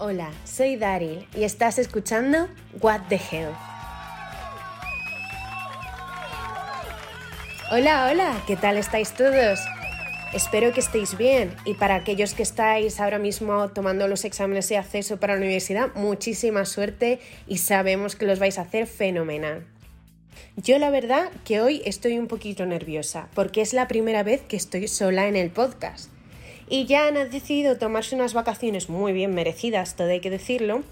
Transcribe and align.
Hola, 0.00 0.30
soy 0.44 0.76
Daryl 0.76 1.26
y 1.34 1.42
estás 1.42 1.76
escuchando 1.76 2.48
What 2.80 3.00
the 3.08 3.16
Hell. 3.16 3.50
Hola, 7.72 8.08
hola, 8.08 8.40
¿qué 8.46 8.54
tal 8.54 8.76
estáis 8.76 9.10
todos? 9.10 9.58
Espero 10.32 10.72
que 10.72 10.78
estéis 10.78 11.18
bien 11.18 11.52
y 11.64 11.74
para 11.74 11.96
aquellos 11.96 12.34
que 12.34 12.44
estáis 12.44 13.00
ahora 13.00 13.18
mismo 13.18 13.70
tomando 13.70 14.06
los 14.06 14.24
exámenes 14.24 14.68
de 14.68 14.76
acceso 14.76 15.16
para 15.16 15.34
la 15.34 15.40
universidad, 15.40 15.92
muchísima 15.96 16.64
suerte 16.64 17.18
y 17.48 17.58
sabemos 17.58 18.14
que 18.14 18.26
los 18.26 18.38
vais 18.38 18.58
a 18.58 18.62
hacer 18.62 18.86
fenomenal. 18.86 19.66
Yo 20.54 20.78
la 20.78 20.90
verdad 20.90 21.28
que 21.44 21.60
hoy 21.60 21.82
estoy 21.84 22.20
un 22.20 22.28
poquito 22.28 22.66
nerviosa 22.66 23.28
porque 23.34 23.62
es 23.62 23.72
la 23.72 23.88
primera 23.88 24.22
vez 24.22 24.42
que 24.42 24.56
estoy 24.56 24.86
sola 24.86 25.26
en 25.26 25.34
el 25.34 25.50
podcast 25.50 26.08
y 26.70 26.86
ya 26.86 27.06
han 27.06 27.30
decidido 27.30 27.78
tomarse 27.78 28.14
unas 28.14 28.34
vacaciones 28.34 28.88
muy 28.88 29.12
bien 29.12 29.34
merecidas, 29.34 29.96
todo 29.96 30.08
hay 30.08 30.20
que 30.20 30.30
decirlo, 30.30 30.82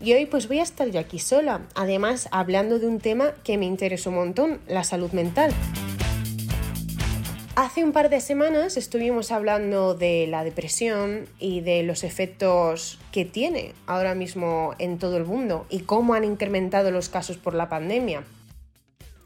y 0.00 0.12
hoy 0.12 0.26
pues 0.26 0.48
voy 0.48 0.58
a 0.60 0.62
estar 0.62 0.88
yo 0.90 1.00
aquí 1.00 1.18
sola, 1.18 1.66
además 1.74 2.28
hablando 2.30 2.78
de 2.78 2.86
un 2.86 3.00
tema 3.00 3.32
que 3.44 3.58
me 3.58 3.66
interesa 3.66 4.10
un 4.10 4.16
montón, 4.16 4.60
la 4.66 4.84
salud 4.84 5.12
mental. 5.12 5.52
Hace 7.56 7.82
un 7.82 7.92
par 7.92 8.10
de 8.10 8.20
semanas 8.20 8.76
estuvimos 8.76 9.32
hablando 9.32 9.94
de 9.94 10.26
la 10.26 10.44
depresión 10.44 11.26
y 11.38 11.62
de 11.62 11.84
los 11.84 12.04
efectos 12.04 12.98
que 13.12 13.24
tiene 13.24 13.72
ahora 13.86 14.14
mismo 14.14 14.74
en 14.78 14.98
todo 14.98 15.16
el 15.16 15.24
mundo 15.24 15.64
y 15.70 15.80
cómo 15.80 16.12
han 16.12 16.24
incrementado 16.24 16.90
los 16.90 17.08
casos 17.08 17.38
por 17.38 17.54
la 17.54 17.70
pandemia. 17.70 18.24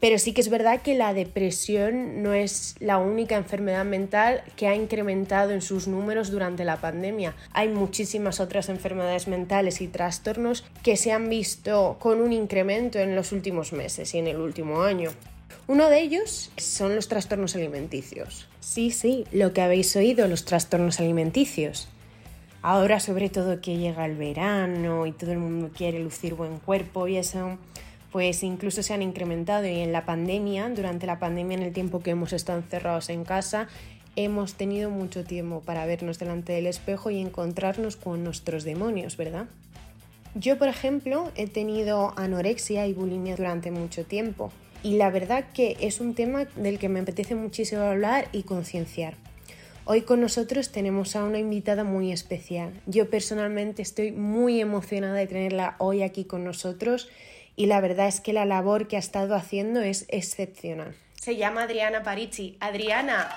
Pero 0.01 0.17
sí 0.17 0.33
que 0.33 0.41
es 0.41 0.49
verdad 0.49 0.81
que 0.81 0.95
la 0.95 1.13
depresión 1.13 2.23
no 2.23 2.33
es 2.33 2.75
la 2.79 2.97
única 2.97 3.37
enfermedad 3.37 3.85
mental 3.85 4.41
que 4.55 4.67
ha 4.67 4.75
incrementado 4.75 5.51
en 5.51 5.61
sus 5.61 5.87
números 5.87 6.31
durante 6.31 6.65
la 6.65 6.81
pandemia. 6.81 7.35
Hay 7.53 7.69
muchísimas 7.69 8.39
otras 8.39 8.67
enfermedades 8.69 9.27
mentales 9.27 9.79
y 9.79 9.87
trastornos 9.87 10.63
que 10.81 10.97
se 10.97 11.11
han 11.11 11.29
visto 11.29 11.97
con 11.99 12.19
un 12.19 12.33
incremento 12.33 12.97
en 12.97 13.15
los 13.15 13.31
últimos 13.31 13.73
meses 13.73 14.15
y 14.15 14.17
en 14.17 14.27
el 14.27 14.37
último 14.37 14.81
año. 14.81 15.11
Uno 15.67 15.87
de 15.87 16.01
ellos 16.01 16.51
son 16.57 16.95
los 16.95 17.07
trastornos 17.07 17.55
alimenticios. 17.55 18.47
Sí, 18.59 18.89
sí, 18.89 19.25
lo 19.31 19.53
que 19.53 19.61
habéis 19.61 19.95
oído, 19.95 20.27
los 20.27 20.45
trastornos 20.45 20.99
alimenticios. 20.99 21.87
Ahora 22.63 22.99
sobre 22.99 23.29
todo 23.29 23.61
que 23.61 23.77
llega 23.77 24.05
el 24.05 24.15
verano 24.15 25.05
y 25.05 25.11
todo 25.11 25.31
el 25.31 25.39
mundo 25.39 25.69
quiere 25.75 25.99
lucir 25.99 26.33
buen 26.33 26.57
cuerpo 26.57 27.07
y 27.07 27.17
eso, 27.17 27.57
pues 28.11 28.43
incluso 28.43 28.83
se 28.83 28.93
han 28.93 29.01
incrementado 29.01 29.65
y 29.65 29.79
en 29.79 29.91
la 29.91 30.05
pandemia, 30.05 30.69
durante 30.69 31.05
la 31.05 31.19
pandemia, 31.19 31.57
en 31.57 31.63
el 31.63 31.73
tiempo 31.73 32.01
que 32.01 32.11
hemos 32.11 32.33
estado 32.33 32.59
encerrados 32.59 33.09
en 33.09 33.23
casa, 33.23 33.67
hemos 34.15 34.55
tenido 34.55 34.89
mucho 34.89 35.23
tiempo 35.23 35.61
para 35.61 35.85
vernos 35.85 36.19
delante 36.19 36.53
del 36.53 36.67
espejo 36.67 37.09
y 37.09 37.19
encontrarnos 37.19 37.95
con 37.95 38.23
nuestros 38.23 38.63
demonios, 38.63 39.15
¿verdad? 39.15 39.45
Yo, 40.35 40.57
por 40.57 40.67
ejemplo, 40.67 41.31
he 41.35 41.47
tenido 41.47 42.13
anorexia 42.17 42.87
y 42.87 42.93
bulimia 42.93 43.35
durante 43.35 43.71
mucho 43.71 44.05
tiempo 44.05 44.51
y 44.83 44.97
la 44.97 45.09
verdad 45.09 45.45
que 45.53 45.77
es 45.79 45.99
un 45.99 46.15
tema 46.15 46.45
del 46.55 46.79
que 46.79 46.89
me 46.89 47.01
apetece 47.01 47.35
muchísimo 47.35 47.81
hablar 47.81 48.27
y 48.31 48.43
concienciar. 48.43 49.15
Hoy 49.85 50.01
con 50.01 50.21
nosotros 50.21 50.71
tenemos 50.71 51.15
a 51.15 51.23
una 51.23 51.39
invitada 51.39 51.83
muy 51.83 52.11
especial. 52.11 52.71
Yo 52.85 53.09
personalmente 53.09 53.81
estoy 53.81 54.11
muy 54.11 54.61
emocionada 54.61 55.15
de 55.15 55.27
tenerla 55.27 55.75
hoy 55.79 56.03
aquí 56.03 56.23
con 56.23 56.43
nosotros 56.43 57.09
y 57.55 57.65
la 57.65 57.81
verdad 57.81 58.07
es 58.07 58.21
que 58.21 58.33
la 58.33 58.45
labor 58.45 58.87
que 58.87 58.95
ha 58.95 58.99
estado 58.99 59.35
haciendo 59.35 59.81
es 59.81 60.05
excepcional. 60.09 60.95
Se 61.19 61.35
llama 61.35 61.63
Adriana 61.63 62.03
Paricci. 62.03 62.57
Adriana, 62.59 63.29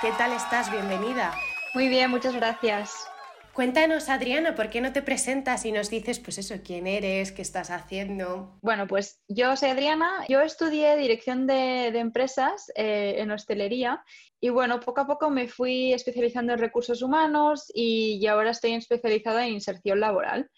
¿qué 0.00 0.10
tal 0.18 0.32
estás? 0.32 0.70
Bienvenida. 0.70 1.34
Muy 1.74 1.88
bien, 1.88 2.10
muchas 2.10 2.34
gracias. 2.34 3.06
Cuéntanos, 3.52 4.08
Adriana, 4.08 4.54
¿por 4.54 4.70
qué 4.70 4.80
no 4.80 4.94
te 4.94 5.02
presentas 5.02 5.66
y 5.66 5.72
nos 5.72 5.90
dices, 5.90 6.18
pues 6.18 6.38
eso, 6.38 6.54
quién 6.64 6.86
eres, 6.86 7.32
qué 7.32 7.42
estás 7.42 7.70
haciendo? 7.70 8.58
Bueno, 8.62 8.86
pues 8.86 9.22
yo 9.28 9.56
soy 9.56 9.68
Adriana, 9.68 10.24
yo 10.26 10.40
estudié 10.40 10.96
dirección 10.96 11.46
de, 11.46 11.88
empresas 11.88 12.72
eh, 12.76 13.16
en 13.18 13.30
hostelería 13.30 14.02
y 14.40 14.48
bueno, 14.48 14.80
poco 14.80 15.02
a 15.02 15.06
poco 15.06 15.28
me 15.28 15.48
fui 15.48 15.92
especializando 15.92 16.54
en 16.54 16.60
recursos 16.60 17.02
humanos 17.02 17.70
y, 17.74 18.26
ahora 18.26 18.52
estoy 18.52 18.72
especializada 18.72 19.46
en 19.46 19.52
inserción 19.52 20.00
laboral. 20.00 20.50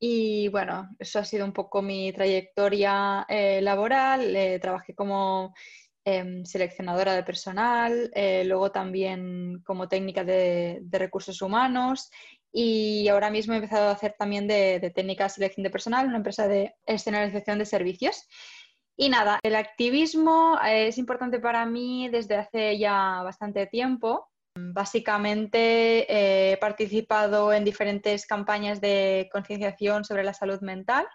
Y 0.00 0.48
bueno, 0.48 0.88
eso 0.98 1.18
ha 1.18 1.24
sido 1.24 1.44
un 1.44 1.52
poco 1.52 1.82
mi 1.82 2.12
trayectoria 2.12 3.26
eh, 3.28 3.60
laboral. 3.60 4.34
Eh, 4.36 4.58
trabajé 4.60 4.94
como 4.94 5.54
em, 6.04 6.44
seleccionadora 6.44 7.14
de 7.14 7.24
personal, 7.24 8.10
eh, 8.14 8.44
luego 8.44 8.70
también 8.70 9.60
como 9.64 9.88
técnica 9.88 10.24
de, 10.24 10.82
recursos 10.90 11.42
humanos 11.42 12.10
y 12.52 13.08
ahora 13.08 13.30
mismo 13.30 13.52
he 13.52 13.56
empezado 13.56 13.88
a 13.88 13.92
hacer 13.92 14.14
también 14.18 14.46
de, 14.48 14.80
de 14.80 14.90
técnica 14.90 15.24
de 15.24 15.30
selección 15.30 15.64
de 15.64 15.70
personal, 15.70 16.06
una 16.06 16.16
empresa 16.18 16.48
de 16.48 16.74
escenarización 16.86 17.58
de 17.58 17.66
servicios. 17.66 18.26
Y 18.96 19.10
nada, 19.10 19.38
el 19.42 19.54
activismo 19.54 20.58
es 20.64 20.98
importante 20.98 21.40
para 21.40 21.66
mí 21.66 22.08
desde 22.08 22.36
hace 22.36 22.78
ya 22.78 23.22
bastante 23.22 23.66
tiempo. 23.66 24.28
Básicamente 24.72 26.06
he 26.52 26.56
participado 26.56 27.52
en 27.52 27.64
diferentes 27.64 28.26
campañas 28.26 28.80
de 28.80 29.28
concienciación 29.32 30.04
sobre 30.04 30.24
la 30.24 30.34
salud 30.34 30.60
mental 30.60 31.06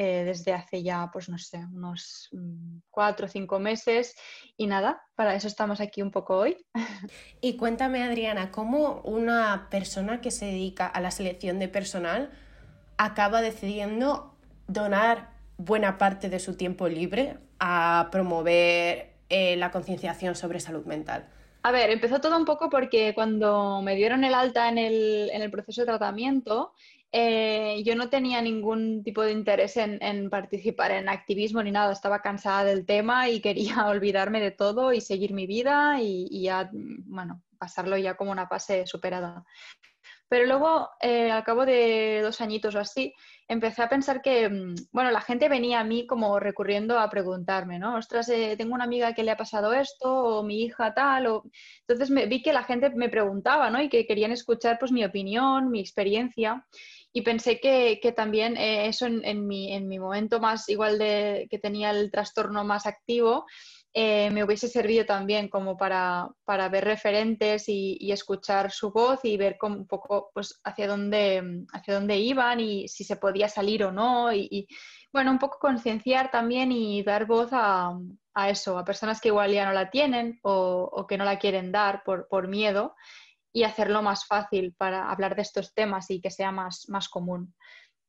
eh, 0.00 0.22
desde 0.24 0.52
hace 0.52 0.84
ya, 0.84 1.10
pues 1.12 1.28
no 1.28 1.38
sé, 1.38 1.58
unos 1.74 2.28
mm, 2.30 2.82
cuatro 2.88 3.26
o 3.26 3.28
cinco 3.28 3.58
meses 3.58 4.14
y 4.56 4.68
nada, 4.68 5.02
para 5.16 5.34
eso 5.34 5.48
estamos 5.48 5.80
aquí 5.80 6.02
un 6.02 6.12
poco 6.12 6.36
hoy. 6.36 6.56
Y 7.40 7.56
cuéntame, 7.56 8.04
Adriana, 8.04 8.52
¿cómo 8.52 9.00
una 9.02 9.66
persona 9.70 10.20
que 10.20 10.30
se 10.30 10.46
dedica 10.46 10.86
a 10.86 11.00
la 11.00 11.10
selección 11.10 11.58
de 11.58 11.66
personal 11.66 12.30
acaba 12.96 13.40
decidiendo 13.40 14.36
donar 14.68 15.30
buena 15.56 15.98
parte 15.98 16.28
de 16.28 16.38
su 16.38 16.56
tiempo 16.56 16.86
libre 16.86 17.36
a 17.58 18.08
promover 18.12 19.14
eh, 19.30 19.56
la 19.56 19.72
concienciación 19.72 20.36
sobre 20.36 20.60
salud 20.60 20.84
mental? 20.84 21.28
A 21.62 21.72
ver, 21.72 21.90
empezó 21.90 22.20
todo 22.20 22.36
un 22.36 22.44
poco 22.44 22.70
porque 22.70 23.12
cuando 23.14 23.82
me 23.82 23.96
dieron 23.96 24.24
el 24.24 24.34
alta 24.34 24.68
en 24.68 24.78
el, 24.78 25.50
proceso 25.50 25.82
de 25.82 25.86
tratamiento, 25.86 26.72
eh, 27.10 27.82
yo 27.84 27.96
no 27.96 28.08
tenía 28.08 28.40
ningún 28.40 29.02
tipo 29.02 29.22
de 29.22 29.32
interés 29.32 29.76
en, 29.76 30.30
participar 30.30 30.92
en 30.92 31.08
activismo 31.08 31.62
ni 31.62 31.70
nada. 31.70 31.92
Estaba 31.92 32.22
cansada 32.22 32.64
del 32.64 32.86
tema 32.86 33.28
y 33.28 33.40
quería 33.40 33.86
olvidarme 33.88 34.40
de 34.40 34.52
todo 34.52 34.92
y 34.92 35.00
seguir 35.00 35.32
mi 35.32 35.46
vida 35.46 36.00
y, 36.00 36.28
y 36.30 36.44
ya, 36.44 36.70
bueno, 36.72 37.42
pasarlo 37.58 37.96
ya 37.96 38.16
como 38.16 38.30
una 38.30 38.46
fase 38.46 38.86
superada. 38.86 39.44
Pero 40.28 40.46
luego, 40.46 40.90
eh, 41.00 41.30
al 41.30 41.42
cabo 41.42 41.64
de 41.64 42.20
dos 42.22 42.40
añitos 42.40 42.74
o 42.74 42.80
así, 42.80 43.14
empecé 43.48 43.82
a 43.82 43.88
pensar 43.88 44.20
que, 44.20 44.48
mm, 44.48 44.74
bueno, 44.92 45.10
la 45.10 45.22
gente 45.22 45.48
venía 45.48 45.80
a 45.80 45.84
mí 45.84 46.06
como 46.06 46.38
recurriendo 46.38 46.98
a 46.98 47.08
preguntarme, 47.08 47.78
¿no? 47.78 47.96
Ostras, 47.96 48.28
eh, 48.28 48.54
tengo 48.58 48.74
una 48.74 48.84
amiga 48.84 49.14
que 49.14 49.22
le 49.22 49.30
ha 49.30 49.36
pasado 49.36 49.72
esto, 49.72 50.12
o 50.12 50.42
mi 50.44 50.62
hija 50.62 50.94
tal, 50.94 51.26
o... 51.26 51.44
Entonces 51.80 52.10
me, 52.10 52.26
vi 52.26 52.42
que 52.42 52.52
la 52.52 52.62
gente 52.64 52.90
me 52.90 53.08
preguntaba, 53.08 53.70
¿no? 53.70 53.80
Y 53.82 53.88
que 53.88 54.06
querían 54.06 54.32
escuchar, 54.32 54.78
pues, 54.78 54.92
mi 54.92 55.04
opinión, 55.04 55.70
mi 55.70 55.80
experiencia. 55.80 56.66
Y 57.12 57.22
pensé 57.22 57.58
que, 57.58 57.98
también 58.14 58.56
eh, 58.56 58.86
eso 58.88 59.06
en, 59.06 59.24
en, 59.24 59.46
mi, 59.46 59.72
en 59.72 59.88
mi 59.88 59.98
momento 59.98 60.40
más, 60.40 60.68
igual 60.68 60.98
de 60.98 61.46
que 61.50 61.58
tenía 61.58 61.90
el 61.90 62.10
trastorno 62.10 62.64
más 62.64 62.86
activo, 62.86 63.46
eh, 63.94 64.30
me 64.30 64.44
hubiese 64.44 64.68
servido 64.68 65.06
también 65.06 65.48
como 65.48 65.76
para, 65.76 66.28
ver 66.46 66.84
referentes 66.84 67.64
y, 67.68 68.12
escuchar 68.12 68.70
su 68.70 68.92
voz 68.92 69.20
y 69.24 69.36
ver 69.36 69.56
un 69.62 69.86
poco 69.86 70.30
pues, 70.34 70.60
hacia, 70.64 70.86
dónde, 70.86 71.64
hacia 71.72 71.94
dónde 71.94 72.16
iban 72.18 72.60
y 72.60 72.86
si 72.88 73.04
se 73.04 73.16
podía 73.16 73.48
salir 73.48 73.84
o 73.84 73.92
no. 73.92 74.32
Y, 74.32 74.68
bueno, 75.12 75.30
un 75.30 75.38
poco 75.38 75.58
concienciar 75.58 76.30
también 76.30 76.70
y 76.70 77.02
dar 77.02 77.26
voz 77.26 77.48
a, 77.52 77.98
eso, 78.48 78.78
a 78.78 78.84
personas 78.84 79.20
que 79.20 79.28
igual 79.28 79.52
ya 79.52 79.66
no 79.66 79.72
la 79.72 79.90
tienen 79.90 80.38
o, 80.42 81.06
que 81.08 81.18
no 81.18 81.24
la 81.24 81.38
quieren 81.38 81.72
dar 81.72 82.02
por, 82.04 82.48
miedo 82.48 82.94
y 83.52 83.64
hacerlo 83.64 84.02
más 84.02 84.26
fácil 84.26 84.74
para 84.76 85.10
hablar 85.10 85.34
de 85.34 85.42
estos 85.42 85.74
temas 85.74 86.10
y 86.10 86.20
que 86.20 86.30
sea 86.30 86.52
más, 86.52 86.88
más 86.88 87.08
común. 87.08 87.54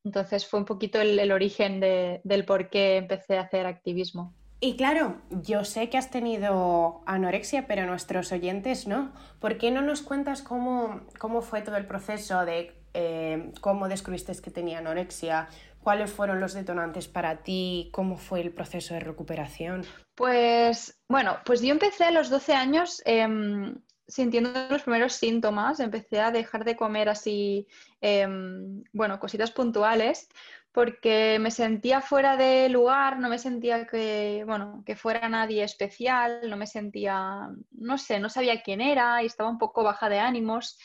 Entonces 0.04 0.46
fue 0.46 0.60
un 0.60 0.66
poquito 0.66 1.00
el, 1.00 1.32
origen 1.32 1.80
del 1.80 2.46
por 2.46 2.70
qué 2.70 2.98
empecé 2.98 3.38
a 3.38 3.44
hacer 3.44 3.66
activismo. 3.66 4.36
Y 4.62 4.76
claro, 4.76 5.22
yo 5.30 5.64
sé 5.64 5.90
que 5.90 5.98
has 5.98 6.12
tenido 6.12 7.02
anorexia, 7.06 7.66
pero 7.66 7.86
nuestros 7.86 8.32
oyentes 8.34 8.88
no. 8.88 9.14
¿Por 9.40 9.58
qué 9.58 9.72
no 9.72 9.82
nos 9.82 10.02
cuentas 10.02 10.42
cómo, 10.42 11.02
cómo 11.18 11.42
fue 11.42 11.62
todo 11.62 11.78
el 11.78 11.86
proceso 11.86 12.44
de 12.44 12.76
eh, 12.94 13.54
cómo 13.62 13.88
descubriste 13.88 14.34
que 14.42 14.52
tenía 14.52 14.80
anorexia? 14.80 15.48
¿Cuáles 15.82 16.12
fueron 16.12 16.42
los 16.42 16.54
detonantes 16.54 17.08
para 17.08 17.38
ti? 17.42 17.90
¿Cómo 17.94 18.18
fue 18.18 18.42
el 18.42 18.52
proceso 18.52 18.94
de 18.94 19.00
recuperación? 19.00 19.86
Pues 20.14 21.00
bueno, 21.08 21.38
pues 21.46 21.62
yo 21.62 21.72
empecé 21.72 22.04
a 22.04 22.12
los 22.12 22.30
12 22.30 22.54
años 22.54 23.02
em, 23.06 23.76
sintiendo 24.10 24.52
los 24.70 24.82
primeros 24.82 25.14
síntomas. 25.14 25.80
Empecé 25.80 26.20
a 26.20 26.32
dejar 26.32 26.66
de 26.66 26.76
comer 26.76 27.08
así, 27.08 27.66
em, 28.02 28.84
bueno, 28.92 29.22
cositas 29.22 29.52
puntuales 29.52 30.28
porque 30.72 31.40
me 31.40 31.52
sentía 31.52 32.02
fuera 32.02 32.38
de 32.38 32.70
lugar, 32.70 33.20
no 33.20 33.30
me 33.30 33.40
sentía 33.40 33.88
que, 33.88 34.44
bueno, 34.46 34.84
que 34.86 34.96
fuera 34.96 35.28
nadie 35.28 35.64
especial, 35.64 36.50
no 36.50 36.58
me 36.58 36.68
sentía, 36.68 37.50
no 37.72 37.98
sé, 37.98 38.20
no 38.20 38.30
sabía 38.30 38.62
quién 38.62 38.82
era 38.82 39.24
y 39.24 39.26
estaba 39.26 39.50
un 39.50 39.58
poco 39.58 39.84
baja 39.84 40.10
de 40.10 40.20
ánimos. 40.20 40.78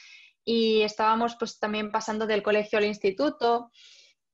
Y 0.47 0.83
estábamos 0.83 1.37
pues 1.39 1.59
también 1.59 1.91
pasando 1.91 2.27
del 2.27 2.43
colegio 2.43 2.79
al 2.79 2.85
instituto 2.85 3.71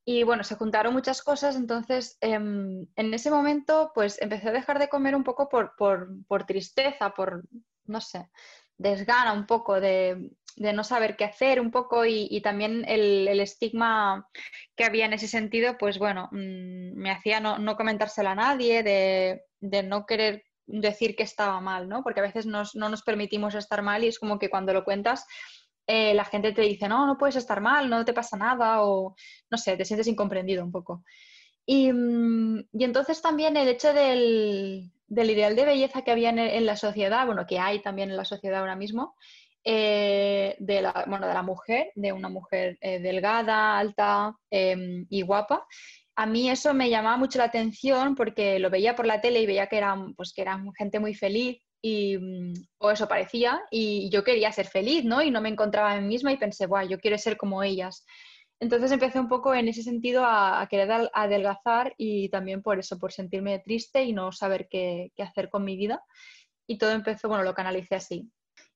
y 0.05 0.23
bueno, 0.25 0.45
se 0.45 0.57
juntaron 0.57 0.93
muchas 0.93 1.23
cosas, 1.23 1.57
entonces 1.57 2.17
em, 2.21 2.87
en 2.97 3.15
ese 3.15 3.31
momento 3.31 3.93
pues 3.95 4.21
empecé 4.21 4.49
a 4.49 4.53
dejar 4.53 4.79
de 4.79 4.89
comer 4.89 5.15
un 5.15 5.25
poco 5.25 5.49
por, 5.49 5.75
por, 5.77 6.47
tristeza, 6.47 7.11
por, 7.11 7.45
no 7.85 8.01
sé, 8.01 8.29
desgana 8.77 9.33
un 9.33 9.47
poco 9.47 9.81
de, 9.81 10.31
de, 10.61 10.73
no 10.73 10.85
saber 10.85 11.17
qué 11.17 11.25
hacer 11.25 11.61
un 11.61 11.71
poco 11.71 12.05
y, 12.07 12.41
también 12.43 12.85
el, 12.87 13.29
estigma 13.41 14.29
que 14.77 14.85
había 14.85 15.07
en 15.07 15.13
ese 15.13 15.29
sentido, 15.29 15.77
pues 15.79 15.99
bueno, 15.99 16.29
mm, 16.33 16.95
me 16.95 17.11
hacía 17.11 17.41
no, 17.41 17.59
no, 17.59 17.77
comentárselo 17.77 18.31
a 18.31 18.35
nadie, 18.35 18.83
de, 18.83 19.43
de, 19.61 19.83
no 19.83 20.07
querer 20.07 20.45
decir 20.67 21.17
que 21.17 21.25
estaba 21.25 21.61
mal, 21.61 21.89
¿no? 21.89 22.03
Porque 22.03 22.21
a 22.21 22.25
veces 22.25 22.47
no 22.47 22.65
nos 22.75 23.03
permitimos 23.03 23.55
estar 23.55 23.83
mal 23.83 24.05
y 24.05 24.09
es 24.09 24.19
como 24.19 24.39
que 24.39 24.51
cuando 24.51 24.73
lo 24.73 24.85
cuentas 24.85 25.27
eh, 25.93 26.15
la 26.15 26.25
gente 26.25 26.53
te 26.53 26.63
dice, 26.63 26.89
no, 26.89 27.05
no 27.05 27.19
puedes 27.19 27.35
estar 27.35 27.61
mal, 27.61 27.91
no 27.91 28.05
te 28.05 28.13
pasa 28.13 28.37
nada, 28.37 28.85
o 28.85 29.17
no 29.51 29.59
sé, 29.59 29.77
te 29.77 29.85
sientes 29.85 30.07
incomprendido 30.07 30.65
un 30.65 30.71
poco. 30.71 31.03
Y, 31.67 31.93
mm, 31.93 32.69
entonces 32.75 33.21
también 33.21 33.57
el 33.57 33.67
hecho 33.67 33.93
del, 33.93 34.93
ideal 35.09 35.57
de 35.57 35.65
belleza 35.65 36.03
que 36.03 36.13
había 36.13 36.31
en, 36.31 36.65
la 36.65 36.77
sociedad, 36.77 37.27
bueno, 37.27 37.45
que 37.45 37.59
hay 37.59 37.83
también 37.83 38.11
en 38.11 38.17
la 38.17 38.25
sociedad 38.25 38.61
ahora 38.61 38.77
mismo, 38.77 39.17
eh, 39.65 40.57
de, 40.59 40.83
la, 40.83 41.05
bueno, 41.07 41.27
de 41.27 41.35
la 41.35 41.43
mujer, 41.43 41.93
de 41.95 42.13
una 42.13 42.29
mujer 42.29 42.79
eh, 42.81 42.99
delgada, 42.99 43.79
alta 43.79 44.35
em, 44.51 45.07
y 45.11 45.23
guapa. 45.23 45.67
A 46.17 46.27
mí 46.27 46.51
eso 46.51 46.75
me 46.75 46.91
llamaba 46.91 47.17
mucho 47.17 47.39
la 47.39 47.45
atención 47.45 48.15
porque 48.15 48.59
lo 48.59 48.71
veía 48.71 48.95
por 48.97 49.07
la 49.07 49.21
tele 49.21 49.41
y 49.41 49.47
veía 49.47 49.69
que 49.69 49.79
eran, 49.79 50.15
pues, 50.15 50.33
que 50.33 50.43
eran 50.43 50.73
gente 50.75 51.01
muy 51.01 51.15
feliz 51.15 51.63
y, 51.83 52.19
mm, 52.19 52.55
o 52.79 52.91
eso 52.91 53.09
parecía, 53.09 53.61
y 53.71 54.11
yo 54.11 54.25
quería 54.25 54.53
ser 54.53 54.67
feliz, 54.67 55.05
¿no? 55.05 55.23
Y 55.23 55.31
no 55.31 55.41
me 55.41 55.49
encontraba 55.49 55.97
en 55.97 56.03
mí 56.03 56.15
misma 56.15 56.33
y 56.33 56.37
pensé, 56.37 56.67
guau, 56.67 56.87
yo 56.89 56.99
quiero 56.99 57.19
ser 57.19 57.37
como 57.37 57.63
ellas. 57.63 58.05
Entonces 58.61 58.93
empecé 58.93 59.19
un 59.21 59.29
poco 59.29 59.55
en 59.55 59.69
ese 59.69 59.83
sentido 59.83 60.23
a, 60.27 60.67
querer 60.71 61.11
adelgazar 61.15 61.95
y 61.97 62.29
también 62.31 62.63
por 62.63 62.79
eso, 62.79 62.99
por 62.99 63.13
sentirme 63.13 63.59
triste 63.61 64.05
y 64.05 64.13
no 64.13 64.33
saber 64.33 64.69
qué, 64.71 65.13
qué 65.17 65.23
hacer 65.23 65.49
con 65.51 65.65
mi 65.65 65.77
vida. 65.77 66.03
Y 66.67 66.79
todo 66.79 66.93
empezó, 66.93 67.29
bueno, 67.29 67.45
lo 67.45 67.55
canalicé 67.55 67.95
así. 67.97 68.31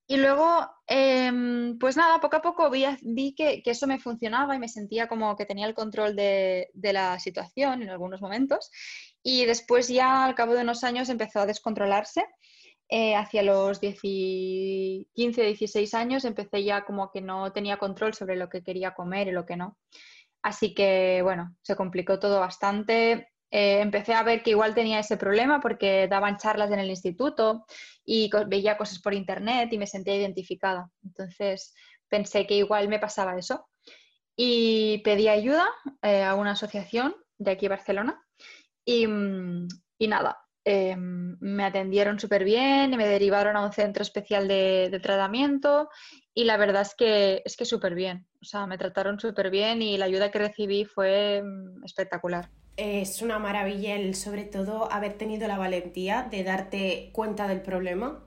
Y 0.06 0.18
luego, 0.18 0.68
em, 0.86 1.78
pues 1.78 1.96
nada, 1.96 2.20
poco 2.20 2.36
a 2.36 2.42
poco 2.42 2.70
vi, 2.70 2.84
vi 3.02 3.34
que, 3.34 3.62
que, 3.62 3.70
eso 3.70 3.86
me 3.86 3.98
funcionaba 3.98 4.54
y 4.54 4.58
me 4.58 4.68
sentía 4.68 5.08
como 5.08 5.34
que 5.36 5.46
tenía 5.46 5.66
el 5.66 5.74
control 5.74 6.14
de, 6.14 6.68
de, 6.74 6.92
la 6.92 7.18
situación 7.18 7.82
en 7.82 7.88
algunos 7.88 8.20
momentos. 8.20 8.70
Y 9.22 9.46
después 9.46 9.88
ya 9.88 10.24
al 10.26 10.34
cabo 10.34 10.54
de 10.54 10.62
unos 10.62 10.84
años 10.84 11.08
empezó 11.08 11.40
a 11.40 11.46
descontrolarse 11.46 12.26
eh, 12.88 13.16
hacia 13.16 13.42
los 13.42 13.80
15, 13.80 15.06
16 15.14 15.94
años 15.94 16.24
empecé 16.24 16.62
ya 16.64 16.84
como 16.84 17.10
que 17.10 17.20
no 17.20 17.52
tenía 17.52 17.78
control 17.78 18.14
sobre 18.14 18.36
lo 18.36 18.48
que 18.48 18.62
quería 18.62 18.94
comer 18.94 19.28
y 19.28 19.32
lo 19.32 19.46
que 19.46 19.56
no. 19.56 19.78
Así 20.42 20.74
que, 20.74 21.20
bueno, 21.22 21.56
se 21.62 21.76
complicó 21.76 22.18
todo 22.18 22.40
bastante. 22.40 23.32
Eh, 23.50 23.80
empecé 23.80 24.14
a 24.14 24.22
ver 24.22 24.42
que 24.42 24.50
igual 24.50 24.74
tenía 24.74 24.98
ese 24.98 25.16
problema 25.16 25.60
porque 25.60 26.08
daban 26.08 26.38
charlas 26.38 26.70
en 26.70 26.80
el 26.80 26.90
instituto 26.90 27.66
y 28.04 28.30
veía 28.46 28.76
cosas 28.76 29.00
por 29.00 29.14
internet 29.14 29.72
y 29.72 29.78
me 29.78 29.86
sentía 29.86 30.16
identificada. 30.16 30.90
Entonces 31.04 31.74
pensé 32.08 32.46
que 32.46 32.56
igual 32.56 32.88
me 32.88 32.98
pasaba 32.98 33.38
eso. 33.38 33.68
Y 34.36 34.98
pedí 35.04 35.28
ayuda 35.28 35.68
eh, 36.02 36.24
a 36.24 36.34
una 36.34 36.52
asociación 36.52 37.14
de 37.38 37.52
aquí 37.52 37.68
Barcelona. 37.68 38.20
Y, 38.84 39.06
mm, 39.06 39.68
y 39.98 40.08
nada, 40.08 40.44
Em, 40.66 41.36
me 41.40 41.64
atendieron 41.64 42.18
súper 42.18 42.42
bien 42.42 42.94
y 42.94 42.96
me 42.96 43.06
derivaron 43.06 43.54
a 43.54 43.66
un 43.66 43.72
centro 43.72 44.02
especial 44.02 44.48
de, 44.48 44.98
tratamiento 45.02 45.90
y 46.32 46.44
la 46.44 46.56
verdad 46.56 46.82
es 46.82 46.94
que 46.94 47.42
es 47.44 47.56
que 47.56 47.66
súper 47.66 47.94
bien. 47.94 48.26
O 48.44 48.46
sea, 48.46 48.66
me 48.66 48.76
trataron 48.76 49.18
súper 49.18 49.48
bien 49.48 49.80
y 49.80 49.96
la 49.96 50.04
ayuda 50.04 50.30
que 50.30 50.38
recibí 50.38 50.84
fue 50.84 51.42
mm, 51.42 51.82
espectacular. 51.82 52.50
Es 52.76 53.22
una 53.22 53.38
maravilla 53.38 53.96
el, 53.96 54.14
sobre 54.14 54.44
todo, 54.44 54.92
haber 54.92 55.14
tenido 55.14 55.48
la 55.48 55.56
valentía 55.56 56.28
de 56.30 56.44
darte 56.44 57.08
cuenta 57.14 57.48
del 57.48 57.62
problema 57.62 58.22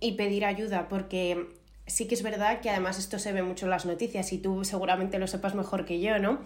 y 0.00 0.12
pedir 0.12 0.46
ayuda, 0.46 0.88
porque 0.88 1.48
sí 1.86 2.08
que 2.08 2.14
es 2.14 2.22
verdad 2.22 2.62
que 2.62 2.70
además 2.70 2.98
esto 2.98 3.18
se 3.18 3.34
ve 3.34 3.42
mucho 3.42 3.66
en 3.66 3.72
las 3.72 3.84
noticias 3.84 4.32
y 4.32 4.38
tú 4.38 4.64
seguramente 4.64 5.18
lo 5.18 5.26
sepas 5.26 5.54
mejor 5.54 5.84
que 5.84 6.00
yo, 6.00 6.18
¿no? 6.18 6.40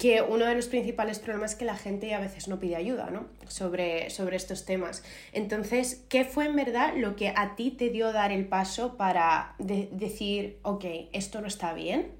Que 0.00 0.22
uno 0.22 0.46
de 0.46 0.54
los 0.54 0.66
principales 0.66 1.18
problemas 1.18 1.52
es 1.52 1.58
que 1.58 1.66
la 1.66 1.76
gente 1.76 2.14
a 2.14 2.20
veces 2.20 2.48
no 2.48 2.58
pide 2.58 2.74
ayuda 2.74 3.10
¿no? 3.10 3.28
sobre, 3.46 4.08
sobre 4.08 4.36
estos 4.36 4.64
temas. 4.64 5.04
Entonces, 5.32 6.06
¿qué 6.08 6.24
fue 6.24 6.46
en 6.46 6.56
verdad 6.56 6.94
lo 6.96 7.16
que 7.16 7.34
a 7.36 7.54
ti 7.54 7.70
te 7.70 7.90
dio 7.90 8.10
dar 8.10 8.32
el 8.32 8.48
paso 8.48 8.96
para 8.96 9.56
decir, 9.58 10.58
ok, 10.62 10.84
esto 11.12 11.42
no 11.42 11.48
está 11.48 11.74
bien? 11.74 12.16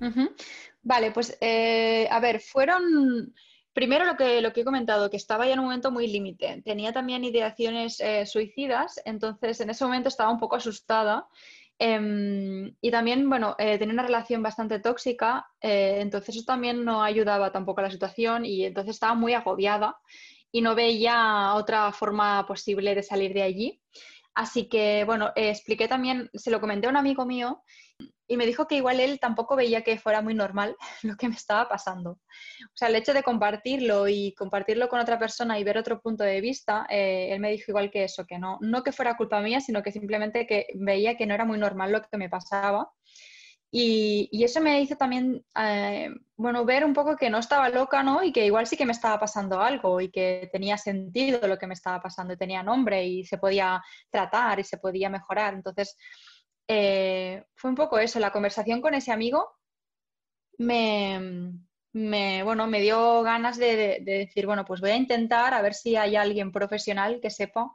Vale, 0.82 1.10
pues 1.10 1.38
eh, 1.40 2.06
a 2.10 2.20
ver, 2.20 2.40
fueron... 2.40 3.34
Primero 3.72 4.04
lo 4.04 4.16
que, 4.16 4.40
lo 4.40 4.52
que 4.52 4.62
he 4.62 4.64
comentado, 4.64 5.08
que 5.08 5.16
estaba 5.16 5.46
ya 5.46 5.52
en 5.52 5.60
un 5.60 5.66
momento 5.66 5.92
muy 5.92 6.08
límite. 6.08 6.60
Tenía 6.64 6.92
también 6.92 7.22
ideaciones 7.22 8.00
eh, 8.00 8.26
suicidas, 8.26 9.00
entonces 9.04 9.60
en 9.60 9.70
ese 9.70 9.84
momento 9.84 10.08
estaba 10.08 10.30
un 10.30 10.40
poco 10.40 10.56
asustada 10.56 11.28
Em, 11.82 12.76
y 12.82 12.90
también, 12.90 13.26
bueno, 13.30 13.56
eh, 13.58 13.78
tenía 13.78 13.94
una 13.94 14.02
relación 14.02 14.42
bastante 14.42 14.80
tóxica, 14.80 15.46
eh, 15.62 15.96
entonces 16.00 16.36
eso 16.36 16.44
también 16.44 16.84
no 16.84 17.02
ayudaba 17.02 17.52
tampoco 17.52 17.80
a 17.80 17.84
la 17.84 17.90
situación 17.90 18.44
y 18.44 18.66
entonces 18.66 18.96
estaba 18.96 19.14
muy 19.14 19.32
agobiada 19.32 19.96
y 20.52 20.60
no 20.60 20.74
veía 20.74 21.54
otra 21.54 21.90
forma 21.92 22.46
posible 22.46 22.94
de 22.94 23.02
salir 23.02 23.32
de 23.32 23.42
allí. 23.42 23.80
Así 24.34 24.68
que, 24.68 25.04
bueno, 25.04 25.32
eh, 25.34 25.50
expliqué 25.50 25.88
también, 25.88 26.30
se 26.34 26.50
lo 26.50 26.60
comenté 26.60 26.86
a 26.86 26.90
un 26.90 26.96
amigo 26.96 27.26
mío 27.26 27.62
y 28.26 28.36
me 28.36 28.46
dijo 28.46 28.68
que 28.68 28.76
igual 28.76 29.00
él 29.00 29.18
tampoco 29.18 29.56
veía 29.56 29.82
que 29.82 29.98
fuera 29.98 30.22
muy 30.22 30.34
normal 30.34 30.76
lo 31.02 31.16
que 31.16 31.28
me 31.28 31.34
estaba 31.34 31.68
pasando. 31.68 32.12
O 32.12 32.76
sea, 32.76 32.88
el 32.88 32.94
hecho 32.94 33.12
de 33.12 33.24
compartirlo 33.24 34.06
y 34.08 34.34
compartirlo 34.34 34.88
con 34.88 35.00
otra 35.00 35.18
persona 35.18 35.58
y 35.58 35.64
ver 35.64 35.78
otro 35.78 36.00
punto 36.00 36.22
de 36.22 36.40
vista, 36.40 36.86
eh, 36.88 37.28
él 37.32 37.40
me 37.40 37.50
dijo 37.50 37.72
igual 37.72 37.90
que 37.90 38.04
eso, 38.04 38.26
que 38.26 38.38
no, 38.38 38.58
no 38.60 38.84
que 38.84 38.92
fuera 38.92 39.16
culpa 39.16 39.40
mía, 39.40 39.60
sino 39.60 39.82
que 39.82 39.90
simplemente 39.90 40.46
que 40.46 40.68
veía 40.74 41.16
que 41.16 41.26
no 41.26 41.34
era 41.34 41.44
muy 41.44 41.58
normal 41.58 41.90
lo 41.90 42.02
que 42.02 42.16
me 42.16 42.28
pasaba. 42.28 42.92
Y, 43.72 44.42
eso 44.44 44.60
me 44.60 44.80
hizo 44.82 44.96
también, 44.96 45.44
eh, 45.56 46.10
bueno, 46.36 46.64
ver 46.64 46.84
un 46.84 46.92
poco 46.92 47.16
que 47.16 47.30
no 47.30 47.38
estaba 47.38 47.68
loca, 47.68 48.02
¿no? 48.02 48.22
Y 48.24 48.32
que 48.32 48.46
igual 48.46 48.66
sí 48.66 48.76
que 48.76 48.86
me 48.86 48.92
estaba 48.92 49.18
pasando 49.20 49.60
algo 49.60 50.00
y 50.00 50.10
que 50.10 50.48
tenía 50.52 50.76
sentido 50.76 51.46
lo 51.46 51.58
que 51.58 51.66
me 51.68 51.74
estaba 51.74 52.02
pasando, 52.02 52.34
y 52.34 52.36
tenía 52.36 52.62
nombre 52.62 53.06
y 53.06 53.24
se 53.24 53.38
podía 53.38 53.80
tratar 54.10 54.58
y 54.60 54.64
se 54.64 54.78
podía 54.78 55.08
mejorar. 55.08 55.54
Entonces, 55.54 55.96
eh, 56.68 57.44
fue 57.54 57.70
un 57.70 57.76
poco 57.76 57.98
eso, 57.98 58.18
la 58.20 58.32
conversación 58.32 58.80
con 58.80 58.94
ese 58.94 59.12
amigo 59.12 59.48
me, 60.60 62.44
bueno, 62.44 62.66
me 62.66 62.80
dio 62.80 63.22
ganas 63.22 63.58
de, 63.58 64.00
decir, 64.04 64.46
bueno, 64.46 64.64
pues 64.64 64.80
voy 64.80 64.90
a 64.90 64.96
intentar 64.96 65.54
a 65.54 65.62
ver 65.62 65.74
si 65.74 65.96
hay 65.96 66.16
alguien 66.16 66.52
profesional 66.52 67.20
que 67.20 67.30
sepa 67.30 67.70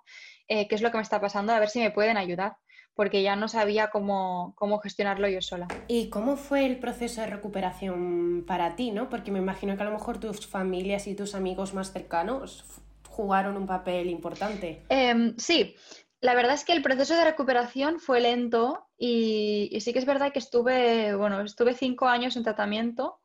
eh, 0.47 0.67
qué 0.67 0.75
es 0.75 0.81
lo 0.81 0.91
que 0.91 0.97
me 0.97 1.03
está 1.03 1.19
pasando, 1.19 1.53
a 1.53 1.59
ver 1.59 1.69
si 1.69 1.79
me 1.79 1.91
pueden 1.91 2.17
ayudar, 2.17 2.57
porque 2.95 3.21
ya 3.21 3.35
no 3.35 3.47
sabía 3.47 3.89
cómo, 3.89 4.53
cómo 4.55 4.79
gestionarlo 4.79 5.27
yo 5.27 5.41
sola. 5.41 5.67
¿Y 5.87 6.09
cómo 6.09 6.37
fue 6.37 6.65
el 6.65 6.79
proceso 6.79 7.21
de 7.21 7.27
recuperación 7.27 8.45
para 8.47 8.75
ti, 8.75 8.91
no? 8.91 9.09
Porque 9.09 9.31
me 9.31 9.39
imagino 9.39 9.75
que 9.75 9.83
a 9.83 9.85
lo 9.85 9.91
mejor 9.91 10.19
tus 10.19 10.47
familias 10.47 11.05
y 11.07 11.15
tus 11.15 11.35
amigos 11.35 11.73
más 11.73 11.91
cercanos 11.91 12.65
jugaron 13.09 13.57
un 13.57 13.67
papel 13.67 14.09
importante. 14.09 14.83
Em, 14.89 15.35
sí, 15.37 15.75
la 16.21 16.35
verdad 16.35 16.55
es 16.55 16.65
que 16.65 16.73
el 16.73 16.81
proceso 16.81 17.15
de 17.15 17.23
recuperación 17.23 17.99
fue 17.99 18.19
lento 18.19 18.87
y, 18.97 19.77
sí 19.79 19.93
que 19.93 19.99
es 19.99 20.05
verdad 20.05 20.31
que 20.31 20.39
estuve, 20.39 21.15
bueno, 21.15 21.41
estuve 21.41 21.73
cinco 21.73 22.07
años 22.07 22.35
en 22.35 22.43
tratamiento 22.43 23.19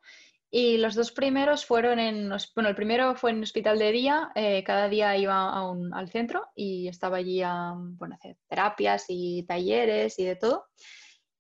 y 0.51 0.79
los 0.79 0.97
dos 0.97 1.13
primeros 1.13 1.65
fueron 1.65 2.01
en, 2.01 2.31
bueno, 2.55 2.69
el 2.69 2.75
primero 2.75 3.15
fue 3.15 3.31
en 3.31 3.43
hospital 3.43 3.79
de 3.79 3.93
día, 3.93 4.33
eh, 4.35 4.65
cada 4.65 4.89
día 4.89 5.17
iba 5.17 5.71
al 5.93 6.09
centro 6.11 6.49
y 6.57 6.89
estaba 6.89 7.19
allí 7.19 7.41
a, 7.43 7.75
bueno, 7.77 8.17
hacer 8.17 8.37
terapias 8.49 9.05
y 9.09 9.45
talleres 9.45 10.19
y 10.19 10.25
de 10.25 10.37
todo. 10.37 10.67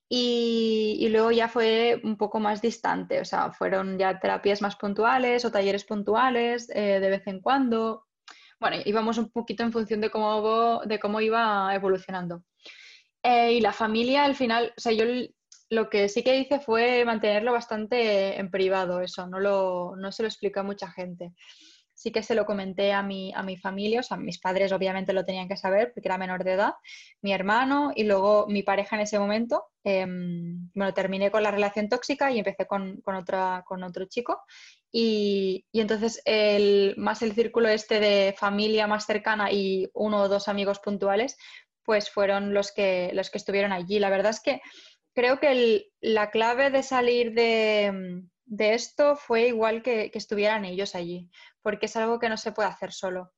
Y, 0.08 1.08
luego 1.10 1.30
ya 1.30 1.48
fue 1.48 2.00
un 2.02 2.16
poco 2.16 2.40
más 2.40 2.60
distante, 2.60 3.20
o 3.20 3.24
sea, 3.24 3.52
fueron 3.52 3.98
ya 3.98 4.18
terapias 4.18 4.60
más 4.62 4.76
puntuales 4.76 5.44
o 5.44 5.52
talleres 5.52 5.84
puntuales 5.84 6.68
eh, 6.74 6.98
de 7.00 7.10
vez 7.10 7.26
en 7.26 7.40
cuando, 7.40 8.06
bueno, 8.60 8.76
íbamos 8.84 9.18
un 9.18 9.30
poquito 9.30 9.62
en 9.62 9.72
función 9.72 10.00
de 10.00 10.10
cómo, 10.10 10.80
de 10.84 10.98
cómo 10.98 11.20
iba 11.20 11.74
evolucionando. 11.74 12.44
Eh, 13.22 13.54
y 13.54 13.60
la 13.60 13.72
familia, 13.72 14.24
al 14.24 14.34
final, 14.34 14.72
o 14.76 14.80
sea, 14.80 14.92
yo 14.92 15.04
lo 15.70 15.88
que 15.88 16.08
sí 16.08 16.22
que 16.22 16.36
hice 16.36 16.60
fue 16.60 17.04
mantenerlo 17.04 17.52
bastante 17.52 18.38
en 18.38 18.50
privado, 18.50 19.00
eso, 19.00 19.26
no, 19.26 19.38
lo, 19.40 19.94
no 19.96 20.12
se 20.12 20.22
lo 20.22 20.28
expliqué 20.28 20.60
a 20.60 20.64
mucha 20.64 20.90
gente. 20.90 21.32
Sí 21.94 22.12
que 22.12 22.22
se 22.22 22.34
lo 22.34 22.46
comenté 22.46 22.92
a 22.92 23.02
mi, 23.02 23.32
a 23.34 23.42
mi 23.42 23.56
familia, 23.56 24.00
o 24.00 24.02
sea, 24.02 24.16
mis 24.16 24.38
padres 24.38 24.72
obviamente 24.72 25.12
lo 25.12 25.24
tenían 25.24 25.48
que 25.48 25.56
saber 25.56 25.92
porque 25.92 26.08
era 26.08 26.18
menor 26.18 26.44
de 26.44 26.52
edad, 26.52 26.72
mi 27.20 27.32
hermano 27.32 27.92
y 27.94 28.04
luego 28.04 28.46
mi 28.48 28.62
pareja 28.62 28.96
en 28.96 29.02
ese 29.02 29.18
momento. 29.18 29.66
Em, 29.84 30.70
bueno, 30.74 30.92
terminé 30.92 31.30
con 31.30 31.42
la 31.42 31.50
relación 31.50 31.88
tóxica 31.88 32.32
y 32.32 32.38
empecé 32.38 32.66
con, 32.66 33.00
con, 33.02 33.14
otra, 33.14 33.62
con 33.66 33.82
otro 33.82 34.06
chico 34.06 34.42
y, 34.92 35.66
entonces 35.72 36.20
el, 36.24 36.94
más 36.96 37.22
el 37.22 37.32
círculo 37.32 37.68
este 37.68 38.00
de 38.00 38.34
familia 38.36 38.86
más 38.86 39.06
cercana 39.06 39.52
y 39.52 39.88
uno 39.94 40.22
o 40.22 40.28
dos 40.28 40.48
amigos 40.48 40.80
puntuales, 40.80 41.36
pues 41.84 42.10
fueron 42.10 42.54
los 42.54 42.72
que, 42.72 43.10
los 43.14 43.30
que 43.30 43.38
estuvieron 43.38 43.72
allí. 43.72 43.98
La 43.98 44.10
verdad 44.10 44.30
es 44.30 44.40
que 44.40 44.60
creo 45.14 45.38
que 45.38 45.90
la 46.00 46.30
clave 46.30 46.70
de 46.70 46.82
salir 46.82 47.34
de, 47.34 48.22
esto 48.58 49.16
fue 49.16 49.48
igual 49.48 49.82
que, 49.82 50.10
que, 50.10 50.18
estuvieran 50.18 50.64
ellos 50.64 50.94
allí, 50.94 51.30
porque 51.62 51.86
es 51.86 51.96
algo 51.96 52.18
que 52.18 52.28
no 52.28 52.36
se 52.36 52.52
puede 52.52 52.68
hacer 52.68 52.92
solo. 52.92 53.32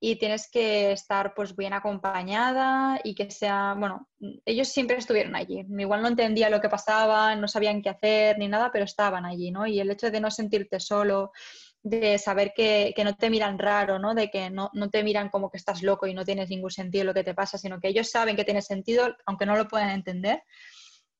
Y 0.00 0.16
tienes 0.16 0.48
que 0.48 0.92
estar 0.92 1.34
pues 1.34 1.56
bien 1.56 1.72
acompañada 1.72 3.00
y 3.02 3.16
que 3.16 3.32
sea, 3.32 3.74
bueno, 3.76 4.08
ellos 4.44 4.68
siempre 4.68 4.96
estuvieron 4.96 5.34
allí. 5.34 5.66
Igual 5.76 6.02
no 6.02 6.08
entendía 6.08 6.50
lo 6.50 6.60
que 6.60 6.68
pasaba, 6.68 7.34
no 7.34 7.48
sabían 7.48 7.82
qué 7.82 7.88
hacer 7.88 8.38
ni 8.38 8.46
nada, 8.46 8.70
pero 8.72 8.84
estaban 8.84 9.24
allí, 9.24 9.50
¿no? 9.50 9.66
Y 9.66 9.80
el 9.80 9.90
hecho 9.90 10.12
de 10.12 10.20
no 10.20 10.30
sentirte 10.30 10.78
solo, 10.78 11.32
de 11.82 12.18
saber 12.18 12.52
que, 12.54 12.94
no 13.04 13.16
te 13.16 13.30
miran 13.30 13.58
raro, 13.58 13.98
¿no? 13.98 14.14
De 14.14 14.30
que 14.30 14.50
no, 14.50 14.70
te 14.90 15.02
miran 15.02 15.28
como 15.28 15.50
que 15.50 15.58
estás 15.58 15.82
loco 15.82 16.06
y 16.06 16.14
no 16.14 16.24
tienes 16.24 16.48
ningún 16.48 16.70
sentido 16.70 17.04
lo 17.04 17.14
que 17.14 17.24
te 17.24 17.34
pasa, 17.34 17.58
sino 17.58 17.80
que 17.80 17.88
ellos 17.88 18.10
saben 18.10 18.36
que 18.36 18.44
tiene 18.44 18.62
sentido, 18.62 19.16
aunque 19.26 19.46
no 19.46 19.56
lo 19.56 19.68
puedan 19.68 19.90
entender, 19.90 20.42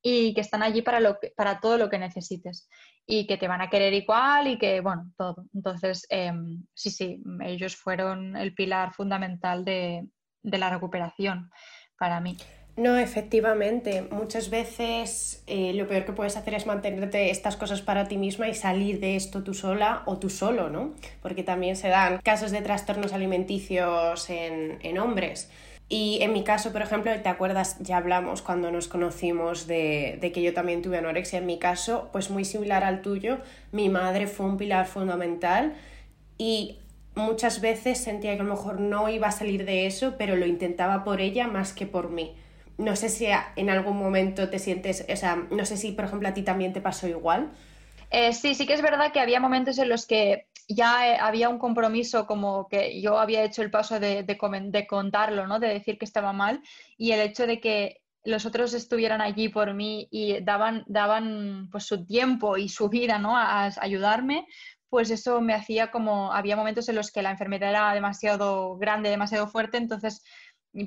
y 0.08 0.34
que 0.34 0.40
están 0.40 0.62
allí 0.62 0.82
para, 0.82 1.18
para 1.36 1.60
todo 1.60 1.76
lo 1.76 1.90
que 1.90 1.98
necesites 1.98 2.68
y 3.06 3.26
que 3.26 3.36
te 3.36 3.48
van 3.48 3.60
a 3.60 3.68
querer 3.68 3.92
igual 3.92 4.46
y 4.46 4.58
que, 4.58 4.80
bueno, 4.80 5.12
todo. 5.16 5.44
Entonces, 5.54 6.06
em, 6.08 6.64
sí, 6.74 6.90
sí, 6.90 7.22
ellos 7.44 7.76
fueron 7.76 8.36
el 8.36 8.54
pilar 8.54 8.92
fundamental 8.94 9.64
de, 9.64 10.06
de 10.42 10.58
la 10.58 10.70
recuperación 10.70 11.50
para 11.98 12.20
mí. 12.20 12.36
No, 12.76 12.96
efectivamente. 12.96 14.02
Muchas 14.10 14.50
veces 14.50 15.42
eh, 15.46 15.72
lo 15.74 15.88
peor 15.88 16.04
que 16.04 16.12
puedes 16.12 16.36
hacer 16.36 16.54
es 16.54 16.64
mantenerte 16.64 17.30
estas 17.30 17.56
cosas 17.56 17.82
para 17.82 18.06
ti 18.06 18.16
misma 18.16 18.48
y 18.48 18.54
salir 18.54 19.00
de 19.00 19.16
esto 19.16 19.42
tú 19.42 19.52
sola 19.52 20.04
o 20.06 20.18
tú 20.18 20.30
solo, 20.30 20.70
¿no? 20.70 20.94
Porque 21.20 21.42
también 21.42 21.74
se 21.74 21.88
dan 21.88 22.18
casos 22.22 22.52
de 22.52 22.62
trastornos 22.62 23.12
alimenticios 23.12 24.30
en, 24.30 24.78
en 24.82 24.98
hombres. 24.98 25.50
Y 25.88 26.18
en 26.20 26.32
mi 26.34 26.44
caso, 26.44 26.70
por 26.72 26.82
ejemplo, 26.82 27.12
¿te 27.22 27.28
acuerdas? 27.28 27.78
Ya 27.80 27.96
hablamos 27.96 28.42
cuando 28.42 28.70
nos 28.70 28.88
conocimos 28.88 29.66
de, 29.66 30.18
de, 30.20 30.32
que 30.32 30.42
yo 30.42 30.52
también 30.52 30.82
tuve 30.82 30.98
anorexia. 30.98 31.38
En 31.38 31.46
mi 31.46 31.58
caso, 31.58 32.10
pues 32.12 32.30
muy 32.30 32.44
similar 32.44 32.84
al 32.84 33.00
tuyo, 33.00 33.38
mi 33.72 33.88
madre 33.88 34.26
fue 34.26 34.46
un 34.46 34.58
pilar 34.58 34.86
fundamental 34.86 35.74
y 36.36 36.78
muchas 37.14 37.60
veces 37.62 37.98
sentía 37.98 38.34
que 38.34 38.40
a 38.42 38.44
lo 38.44 38.50
mejor 38.50 38.80
no 38.80 39.08
iba 39.08 39.28
a 39.28 39.32
salir 39.32 39.64
de 39.64 39.86
eso, 39.86 40.16
pero 40.18 40.36
lo 40.36 40.46
intentaba 40.46 41.04
por 41.04 41.20
ella 41.20 41.48
más 41.48 41.72
que 41.72 41.86
por 41.86 42.10
mí 42.10 42.34
no 42.78 42.94
sé 42.94 43.08
si 43.08 43.26
en 43.56 43.70
algún 43.70 43.98
momento 43.98 44.48
te 44.48 44.58
sientes, 44.60 45.04
o 45.12 45.16
sea, 45.16 45.44
no 45.50 45.64
sé 45.66 45.76
si 45.76 45.92
por 45.92 46.04
ejemplo 46.04 46.28
a 46.28 46.34
ti 46.34 46.42
también 46.42 46.72
te 46.72 46.80
pasó 46.80 47.08
igual. 47.08 47.50
Eh, 48.10 48.32
sí, 48.32 48.54
sí 48.54 48.66
que 48.66 48.72
es 48.72 48.80
verdad 48.80 49.12
que 49.12 49.20
había 49.20 49.40
momentos 49.40 49.78
en 49.78 49.88
los 49.88 50.06
que 50.06 50.46
ya 50.68 51.08
eh, 51.08 51.18
había 51.20 51.48
un 51.48 51.58
compromiso 51.58 52.26
como 52.26 52.68
que 52.68 53.00
yo 53.00 53.18
había 53.18 53.42
hecho 53.42 53.62
el 53.62 53.70
paso 53.70 53.98
de, 53.98 54.22
de, 54.22 54.86
contarlo, 54.86 55.46
¿no? 55.46 55.58
De 55.58 55.68
decir 55.68 55.98
que 55.98 56.04
estaba 56.04 56.32
mal 56.32 56.62
y 56.96 57.12
el 57.12 57.20
hecho 57.20 57.46
de 57.46 57.60
que 57.60 58.02
los 58.24 58.44
otros 58.44 58.74
estuvieran 58.74 59.22
allí 59.22 59.48
por 59.48 59.72
mí 59.72 60.08
y 60.10 60.40
daban, 60.42 60.84
daban 60.86 61.68
pues 61.70 61.84
su 61.84 62.04
tiempo 62.04 62.58
y 62.58 62.68
su 62.68 62.90
vida, 62.90 63.18
¿no? 63.18 63.36
A 63.36 63.70
ayudarme, 63.80 64.46
pues 64.90 65.10
eso 65.10 65.40
me 65.40 65.54
hacía 65.54 65.90
como, 65.90 66.32
había 66.32 66.56
momentos 66.56 66.88
en 66.88 66.96
los 66.96 67.10
que 67.10 67.22
la 67.22 67.30
enfermedad 67.30 67.70
era 67.70 67.94
demasiado 67.94 68.76
grande, 68.76 69.10
demasiado 69.10 69.48
fuerte, 69.48 69.78
entonces 69.78 70.22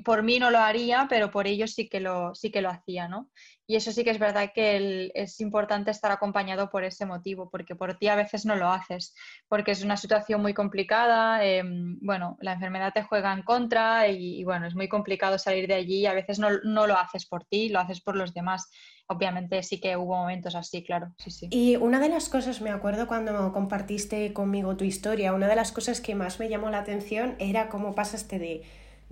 por 0.04 0.22
mí 0.22 0.38
no 0.38 0.50
lo 0.50 0.58
haría, 0.58 1.06
pero 1.08 1.30
por 1.30 1.46
ellos 1.46 1.72
sí 1.72 1.88
que 1.88 2.00
lo, 2.00 2.34
sí 2.34 2.50
que 2.50 2.62
lo 2.62 2.70
hacía, 2.70 3.08
¿no? 3.08 3.28
Y 3.66 3.76
eso 3.76 3.90
sí 3.92 4.04
que 4.04 4.10
es 4.10 4.18
verdad 4.18 4.50
que 4.54 5.10
es 5.14 5.40
importante 5.40 5.90
estar 5.90 6.12
acompañado 6.12 6.70
por 6.70 6.84
ese 6.84 7.06
motivo, 7.06 7.48
porque 7.50 7.74
por 7.74 7.96
ti 7.98 8.08
a 8.08 8.16
veces 8.16 8.44
no 8.44 8.56
lo 8.56 8.70
haces, 8.70 9.14
porque 9.48 9.70
es 9.70 9.82
una 9.82 9.96
situación 9.96 10.42
muy 10.42 10.54
complicada, 10.54 11.44
em, 11.44 11.98
bueno, 12.00 12.36
la 12.40 12.52
enfermedad 12.52 12.92
te 12.92 13.02
juega 13.02 13.32
en 13.32 13.42
contra 13.42 14.08
y, 14.08 14.44
bueno, 14.44 14.66
es 14.66 14.74
muy 14.74 14.88
complicado 14.88 15.38
salir 15.38 15.66
de 15.66 15.74
allí 15.74 16.00
y 16.00 16.06
a 16.06 16.14
veces 16.14 16.38
no, 16.38 16.48
no, 16.64 16.86
lo 16.86 16.98
haces 16.98 17.26
por 17.26 17.44
ti, 17.44 17.68
lo 17.68 17.80
haces 17.80 18.00
por 18.00 18.16
los 18.16 18.34
demás. 18.34 18.70
Obviamente 19.08 19.62
sí 19.62 19.80
que 19.80 19.96
hubo 19.96 20.16
momentos 20.16 20.54
así, 20.54 20.84
claro, 20.84 21.12
sí, 21.18 21.30
sí. 21.30 21.48
Y 21.50 21.76
una 21.76 21.98
de 21.98 22.08
las 22.08 22.28
cosas, 22.28 22.60
me 22.60 22.70
acuerdo 22.70 23.06
cuando 23.06 23.52
compartiste 23.52 24.32
conmigo 24.32 24.76
tu 24.76 24.84
historia, 24.84 25.32
una 25.32 25.48
de 25.48 25.56
las 25.56 25.72
cosas 25.72 26.00
que 26.00 26.14
más 26.14 26.38
me 26.40 26.48
llamó 26.48 26.70
la 26.70 26.78
atención 26.78 27.36
era 27.38 27.68
cómo 27.68 27.94
pasaste 27.94 28.38
de 28.38 28.62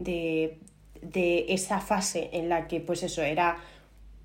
de, 0.01 0.59
esa 1.49 1.81
fase 1.81 2.31
en 2.33 2.49
la 2.49 2.67
que 2.67 2.81
pues 2.81 3.03
eso 3.03 3.23
era 3.23 3.59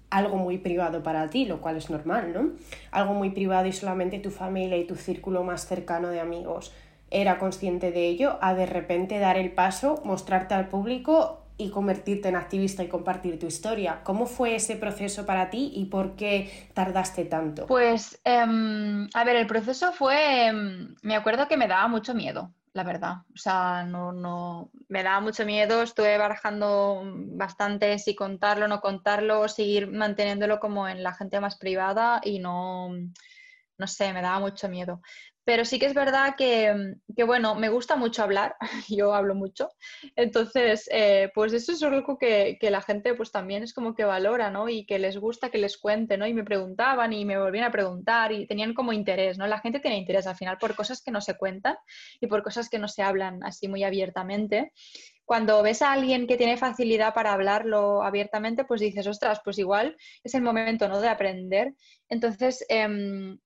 algo 0.10 0.38
muy 0.38 0.58
privado 0.58 1.04
para 1.04 1.30
ti, 1.30 1.46
lo 1.46 1.60
cual 1.62 1.78
es 1.78 1.90
normal, 1.90 2.34
¿no? 2.34 2.52
Algo 2.92 3.14
muy 3.14 3.32
privado 3.32 3.68
y 3.68 3.74
solamente 3.74 4.20
tu 4.20 4.32
familia 4.32 4.78
y 4.78 4.86
tu 4.86 4.96
círculo 4.96 5.44
más 5.44 5.68
cercano 5.68 6.10
de 6.10 6.20
amigos 6.20 6.74
era 7.12 7.38
consciente 7.38 7.92
de 7.92 8.08
ello, 8.08 8.38
a 8.42 8.54
de 8.54 8.66
repente 8.66 9.20
dar 9.20 9.38
el 9.38 9.52
paso, 9.52 10.02
mostrarte 10.06 10.54
al 10.54 10.70
público 10.70 11.42
y 11.58 11.70
convertirte 11.70 12.28
en 12.28 12.36
activista 12.36 12.84
y 12.84 12.88
compartir 12.88 13.40
tu 13.40 13.46
historia. 13.46 14.02
¿Cómo 14.04 14.26
fue 14.26 14.56
ese 14.56 14.76
proceso 14.76 15.26
para 15.26 15.50
ti 15.50 15.72
y 15.74 15.86
por 15.86 16.16
qué 16.16 16.70
tardaste 16.74 17.26
tanto? 17.26 17.68
Pues, 17.68 18.20
em, 18.26 19.08
a 19.14 19.24
ver, 19.24 19.38
el 19.38 19.48
proceso 19.48 19.94
fue, 19.94 20.48
em, 20.48 20.96
me 21.02 21.16
acuerdo 21.16 21.48
que 21.48 21.58
me 21.58 21.68
daba 21.68 21.88
mucho 21.88 22.14
miedo 22.14 22.52
la 22.76 22.84
verdad. 22.84 23.20
O 23.34 23.38
sea, 23.38 23.86
no, 23.86 24.12
no, 24.12 24.70
me 24.90 25.02
daba 25.02 25.22
mucho 25.22 25.46
miedo, 25.46 25.82
estuve 25.82 26.18
barajando 26.18 27.04
bastante 27.06 27.98
si 28.00 28.16
contarlo, 28.16 28.68
no 28.68 28.82
contarlo, 28.82 29.48
seguir 29.48 29.90
manteniéndolo 29.90 30.60
como 30.60 30.86
en 30.90 31.02
la 31.02 31.14
gente 31.14 31.40
más 31.40 31.58
privada 31.58 32.20
y 32.22 32.40
no, 32.40 32.90
no 33.78 33.88
sé, 33.88 34.12
me 34.12 34.22
daba 34.22 34.40
mucho 34.42 34.68
miedo. 34.68 35.02
Pero 35.46 35.64
sí 35.64 35.80
que 35.80 35.86
es 35.86 35.94
verdad 35.94 36.36
que, 36.36 36.96
bueno, 37.26 37.56
me 37.56 37.70
gusta 37.70 37.96
mucho 37.96 38.24
hablar, 38.24 38.56
yo 38.90 39.14
hablo 39.14 39.36
mucho, 39.36 39.70
entonces, 40.16 40.90
eh, 40.92 41.32
pues 41.34 41.54
eso 41.54 41.72
es 41.72 41.84
algo 41.84 42.18
que, 42.18 42.58
que, 42.60 42.72
la 42.72 42.82
gente 42.82 43.14
pues 43.14 43.32
también 43.32 43.64
es 43.64 43.74
como 43.74 43.94
que 43.96 44.04
valora, 44.04 44.50
¿no? 44.50 44.68
Y 44.68 44.86
que 44.86 45.00
les 45.00 45.18
gusta 45.18 45.50
que 45.50 45.60
les 45.60 45.78
cuente, 45.78 46.18
¿no? 46.18 46.26
Y 46.28 46.34
me 46.34 46.44
preguntaban 46.44 47.14
y 47.14 47.26
me 47.26 47.38
volvían 47.38 47.66
a 47.66 47.72
preguntar 47.72 48.32
y 48.32 48.48
tenían 48.48 48.74
como 48.74 48.92
interés, 48.92 49.38
¿no? 49.38 49.48
La 49.48 49.60
gente 49.60 49.80
tiene 49.80 49.98
interés 49.98 50.28
al 50.28 50.36
final 50.36 50.58
por 50.58 50.76
cosas 50.76 51.02
que 51.02 51.12
no 51.12 51.22
se 51.22 51.38
cuentan 51.38 51.78
y 52.20 52.28
por 52.28 52.44
cosas 52.44 52.70
que 52.70 52.80
no 52.80 52.88
se 52.88 53.04
hablan 53.04 53.44
así 53.44 53.68
muy 53.68 53.84
abiertamente 53.84 54.72
cuando 55.26 55.62
ves 55.64 55.82
a 55.82 55.92
alguien 55.92 56.28
que 56.28 56.38
tiene 56.38 56.56
facilidad 56.56 57.14
para 57.14 57.34
hablarlo 57.34 58.04
abiertamente, 58.04 58.64
pues 58.64 58.80
dices, 58.80 59.08
ostras, 59.08 59.42
pues 59.44 59.58
igual 59.58 59.98
es 60.24 60.36
el 60.36 60.44
momento, 60.44 60.88
¿no? 60.88 61.02
De 61.02 61.10
aprender. 61.10 61.74
Entonces, 62.10 62.64
em, 62.70 63.40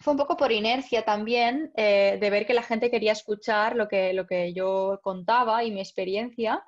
fue 0.00 0.12
un 0.12 0.18
poco 0.18 0.36
por 0.36 0.52
inercia 0.52 1.04
también 1.04 1.72
eh, 1.76 2.18
de 2.20 2.30
ver 2.30 2.46
que 2.46 2.54
la 2.54 2.62
gente 2.62 2.90
quería 2.90 3.12
escuchar 3.12 3.76
lo 3.76 3.88
que, 3.88 4.12
lo 4.12 4.26
que 4.26 4.52
yo 4.52 5.00
contaba 5.02 5.64
y 5.64 5.72
mi 5.72 5.80
experiencia. 5.80 6.64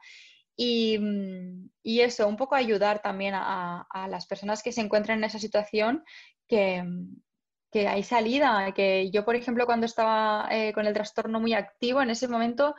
Y, 0.57 0.99
mm, 0.99 1.71
y 1.83 2.01
eso, 2.01 2.27
un 2.29 2.37
poco 2.37 2.55
ayudar 2.55 3.01
también 3.03 3.35
a, 3.35 3.87
a, 3.89 4.09
las 4.09 4.27
personas 4.27 4.63
que 4.63 4.73
se 4.73 4.81
encuentran 4.81 5.19
en 5.19 5.25
esa 5.25 5.39
situación 5.39 6.05
que, 6.49 6.85
que 7.71 7.87
hay 7.87 8.03
salida, 8.03 8.73
que 8.75 9.11
yo, 9.11 9.25
por 9.25 9.37
ejemplo, 9.37 9.65
cuando 9.65 9.87
estaba 9.87 10.49
eh, 10.51 10.73
con 10.73 10.87
el 10.87 10.95
trastorno 10.95 11.41
muy 11.41 11.55
activo, 11.55 12.03
en 12.03 12.11
ese 12.11 12.29
momento 12.29 12.75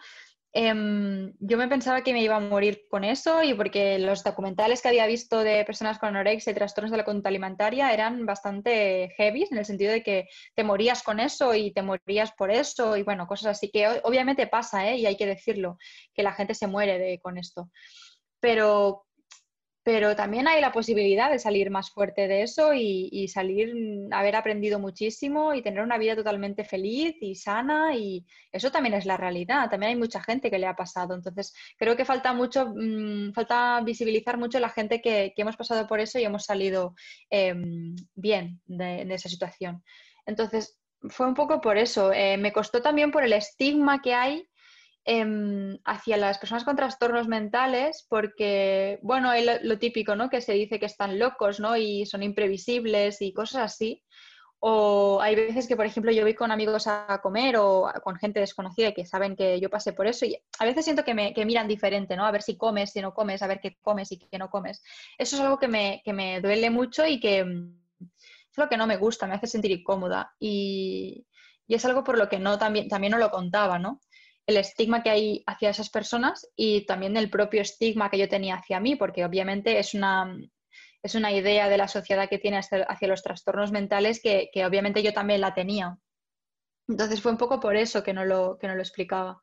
Em, 0.53 1.33
yo 1.39 1.57
me 1.57 1.69
pensaba 1.69 2.03
que 2.03 2.11
me 2.11 2.21
iba 2.21 2.35
a 2.35 2.41
morir 2.41 2.83
con 2.89 3.05
eso 3.05 3.41
y 3.41 3.53
porque 3.53 3.97
los 3.99 4.21
documentales 4.21 4.81
que 4.81 4.89
había 4.89 5.07
visto 5.07 5.39
de 5.39 5.63
personas 5.63 5.97
con 5.97 6.09
anorexia 6.09 6.51
y 6.51 6.53
trastornos 6.53 6.91
de 6.91 6.97
la 6.97 7.05
conducta 7.05 7.29
alimentaria 7.29 7.93
eran 7.93 8.25
bastante 8.25 9.13
heavy 9.15 9.47
en 9.49 9.57
el 9.57 9.65
sentido 9.65 9.93
de 9.93 10.03
que 10.03 10.27
te 10.53 10.65
morías 10.65 11.03
con 11.03 11.21
eso 11.21 11.55
y 11.55 11.71
te 11.71 11.81
morías 11.81 12.33
por 12.33 12.51
eso 12.51 12.97
y 12.97 13.03
bueno, 13.03 13.27
cosas 13.27 13.57
así 13.57 13.71
que 13.71 14.01
obviamente 14.03 14.45
pasa 14.47 14.89
¿eh? 14.89 14.97
y 14.97 15.05
hay 15.05 15.15
que 15.15 15.25
decirlo, 15.25 15.77
que 16.13 16.23
la 16.23 16.33
gente 16.33 16.53
se 16.53 16.67
muere 16.67 16.99
de, 16.99 17.19
con 17.19 17.37
esto. 17.37 17.69
Pero 18.41 19.05
pero 19.83 20.15
también 20.15 20.47
hay 20.47 20.61
la 20.61 20.71
posibilidad 20.71 21.31
de 21.31 21.39
salir 21.39 21.71
más 21.71 21.89
fuerte 21.89 22.27
de 22.27 22.43
eso 22.43 22.73
y, 22.73 23.27
salir, 23.27 23.73
mm, 23.73 24.13
haber 24.13 24.35
aprendido 24.35 24.79
muchísimo 24.79 25.53
y 25.53 25.63
tener 25.63 25.81
una 25.81 25.97
vida 25.97 26.15
totalmente 26.15 26.63
feliz 26.63 27.15
y 27.21 27.35
sana 27.35 27.95
y 27.95 28.25
eso 28.51 28.71
también 28.71 28.93
es 28.93 29.05
la 29.05 29.17
realidad, 29.17 29.69
también 29.69 29.91
hay 29.91 29.95
mucha 29.97 30.21
gente 30.21 30.51
que 30.51 30.59
le 30.59 30.67
ha 30.67 30.75
pasado, 30.75 31.15
entonces 31.15 31.53
creo 31.77 31.95
que 31.95 32.05
falta 32.05 32.33
mucho, 32.33 32.73
mm, 32.75 33.33
falta 33.33 33.81
visibilizar 33.83 34.37
mucho 34.37 34.59
la 34.59 34.69
gente 34.69 35.01
que, 35.01 35.33
hemos 35.41 35.57
pasado 35.57 35.87
por 35.87 35.99
eso 35.99 36.19
y 36.19 36.23
hemos 36.23 36.45
salido 36.45 36.93
em, 37.31 37.95
bien 38.13 38.61
de, 38.67 39.01
esa 39.11 39.27
situación. 39.27 39.83
Entonces, 40.27 40.77
fue 41.09 41.25
un 41.27 41.33
poco 41.33 41.59
por 41.61 41.77
eso, 41.77 42.13
eh, 42.13 42.37
me 42.37 42.53
costó 42.53 42.81
también 42.81 43.11
por 43.11 43.23
el 43.23 43.33
estigma 43.33 44.01
que 44.03 44.13
hay 44.13 44.47
Em, 45.03 45.79
hacia 45.83 46.15
las 46.15 46.37
personas 46.37 46.63
con 46.63 46.75
trastornos 46.75 47.27
mentales 47.27 48.05
porque, 48.07 48.99
bueno, 49.01 49.31
hay 49.31 49.47
lo, 49.63 49.79
típico, 49.79 50.15
¿no? 50.15 50.29
Que 50.29 50.41
se 50.41 50.53
dice 50.53 50.79
que 50.79 50.85
están 50.85 51.17
locos, 51.17 51.59
¿no? 51.59 51.75
Y 51.75 52.05
son 52.05 52.21
imprevisibles 52.21 53.19
y 53.21 53.33
cosas 53.33 53.63
así. 53.63 54.03
O 54.59 55.19
hay 55.21 55.33
veces 55.35 55.67
que, 55.67 55.75
por 55.75 55.87
ejemplo, 55.87 56.11
yo 56.11 56.21
voy 56.21 56.35
con 56.35 56.51
amigos 56.51 56.85
a 56.85 57.19
comer 57.23 57.57
o 57.57 57.91
con 58.03 58.15
gente 58.17 58.39
desconocida 58.41 58.91
que 58.91 59.07
saben 59.07 59.35
que 59.35 59.59
yo 59.59 59.71
pasé 59.71 59.93
por 59.93 60.05
eso 60.05 60.25
y 60.27 60.37
a 60.59 60.65
veces 60.65 60.85
siento 60.85 61.03
que 61.03 61.15
me 61.15 61.33
que 61.33 61.45
miran 61.45 61.67
diferente, 61.67 62.15
¿no? 62.15 62.25
A 62.25 62.31
ver 62.31 62.43
si 62.43 62.55
comes, 62.55 62.91
si 62.91 63.01
no 63.01 63.11
comes, 63.13 63.41
a 63.41 63.47
ver 63.47 63.59
qué 63.59 63.77
comes 63.81 64.11
y 64.11 64.19
qué 64.19 64.37
no 64.37 64.51
comes. 64.51 64.83
Eso 65.17 65.35
es 65.35 65.41
algo 65.41 65.57
que 65.57 65.67
me, 65.67 66.03
que 66.05 66.13
me 66.13 66.41
duele 66.41 66.69
mucho 66.69 67.07
y 67.07 67.19
que 67.19 67.39
es 67.39 68.57
lo 68.57 68.69
que 68.69 68.77
no 68.77 68.85
me 68.85 68.97
gusta, 68.97 69.25
me 69.25 69.33
hace 69.33 69.47
sentir 69.47 69.71
incómoda. 69.71 70.31
Y, 70.39 71.25
y 71.65 71.75
es 71.75 71.85
algo 71.85 72.03
por 72.03 72.17
lo 72.19 72.29
que 72.29 72.37
no, 72.37 72.59
también, 72.59 72.87
también 72.87 73.11
no 73.11 73.17
lo 73.17 73.31
contaba, 73.31 73.79
¿no? 73.79 73.99
El 74.51 74.57
estigma 74.57 75.01
que 75.01 75.09
hay 75.09 75.43
hacia 75.47 75.69
esas 75.69 75.89
personas 75.89 76.47
y 76.55 76.85
también 76.85 77.17
el 77.17 77.29
propio 77.29 77.61
estigma 77.61 78.09
que 78.09 78.17
yo 78.17 78.29
tenía 78.29 78.55
hacia 78.55 78.79
mí, 78.79 78.95
porque 78.95 79.25
obviamente 79.25 79.79
es 79.79 79.93
una, 79.93 80.37
es 81.03 81.15
una 81.15 81.31
idea 81.31 81.67
de 81.67 81.77
la 81.77 81.87
sociedad 81.87 82.29
que 82.29 82.37
tiene 82.37 82.59
hacia, 82.59 83.07
los 83.07 83.23
trastornos 83.23 83.71
mentales 83.71 84.21
que, 84.21 84.49
que, 84.53 84.65
obviamente 84.65 85.01
yo 85.01 85.13
también 85.13 85.41
la 85.41 85.53
tenía. 85.53 85.97
Entonces 86.87 87.21
fue 87.21 87.31
un 87.31 87.37
poco 87.37 87.59
por 87.59 87.75
eso 87.75 88.03
que 88.03 88.13
no 88.13 88.25
lo, 88.25 88.57
que 88.59 88.67
no 88.67 88.75
lo 88.75 88.81
explicaba. 88.81 89.41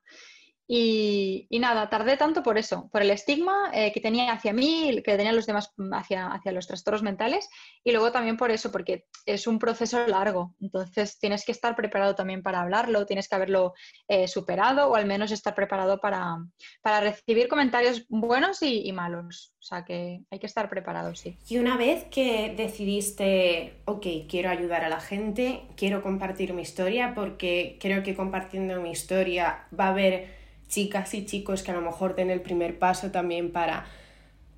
Y, 0.71 1.49
nada, 1.51 1.89
tardé 1.89 2.19
tanto 2.19 2.43
por 2.43 2.59
eso, 2.59 2.91
por 2.93 3.01
el 3.01 3.11
estigma 3.11 3.71
eh, 3.73 3.91
que 3.91 4.01
tenía 4.01 4.31
hacia 4.33 4.53
mí, 4.53 5.01
que 5.03 5.17
tenían 5.17 5.35
los 5.35 5.47
demás 5.47 5.73
hacia, 5.93 6.27
hacia 6.27 6.53
los 6.53 6.67
trastornos 6.67 7.03
mentales, 7.03 7.49
y 7.83 7.91
luego 7.91 8.13
también 8.13 8.37
por 8.37 8.51
eso, 8.51 8.71
porque 8.71 9.07
es 9.25 9.47
un 9.47 9.59
proceso 9.59 10.07
largo. 10.07 10.55
Entonces 10.61 11.19
tienes 11.19 11.47
que 11.47 11.53
estar 11.53 11.75
preparado 11.75 12.15
también 12.15 12.43
para 12.43 12.61
hablarlo, 12.61 13.07
tienes 13.07 13.29
que 13.29 13.35
haberlo 13.35 13.73
eh, 14.09 14.29
superado 14.29 14.89
o 14.89 14.95
al 14.95 15.07
menos 15.07 15.33
estar 15.33 15.55
preparado 15.55 16.01
para, 16.01 16.37
para 16.83 17.01
recibir 17.01 17.49
comentarios 17.49 18.05
buenos 18.11 18.63
y, 18.63 18.87
y, 18.87 18.93
malos. 18.93 19.55
O 19.61 19.63
sea 19.63 19.87
que 19.87 20.21
hay 20.31 20.39
que 20.39 20.47
estar 20.47 20.69
preparado, 20.69 21.15
sí. 21.15 21.39
Y 21.49 21.57
una 21.57 21.79
vez 21.79 22.05
que 22.11 22.55
decidiste, 22.55 23.81
ok, 23.87 24.07
quiero 24.29 24.51
ayudar 24.51 24.85
a 24.85 24.91
la 24.91 25.01
gente, 25.01 25.63
quiero 25.77 26.03
compartir 26.03 26.53
mi 26.53 26.61
historia, 26.61 27.15
porque 27.15 27.79
creo 27.81 28.03
que 28.03 28.15
compartiendo 28.15 28.83
mi 28.83 28.91
historia 28.91 29.67
va 29.79 29.87
a 29.87 29.91
haber 29.91 30.38
chicas 30.69 31.15
y 31.15 31.25
chicos 31.25 31.63
que 31.63 31.71
a 31.71 31.75
lo 31.75 31.81
mejor 31.81 32.15
den 32.15 32.31
el 32.31 32.41
primer 32.41 32.79
paso 32.79 33.11
también 33.11 33.53
para, 33.53 33.87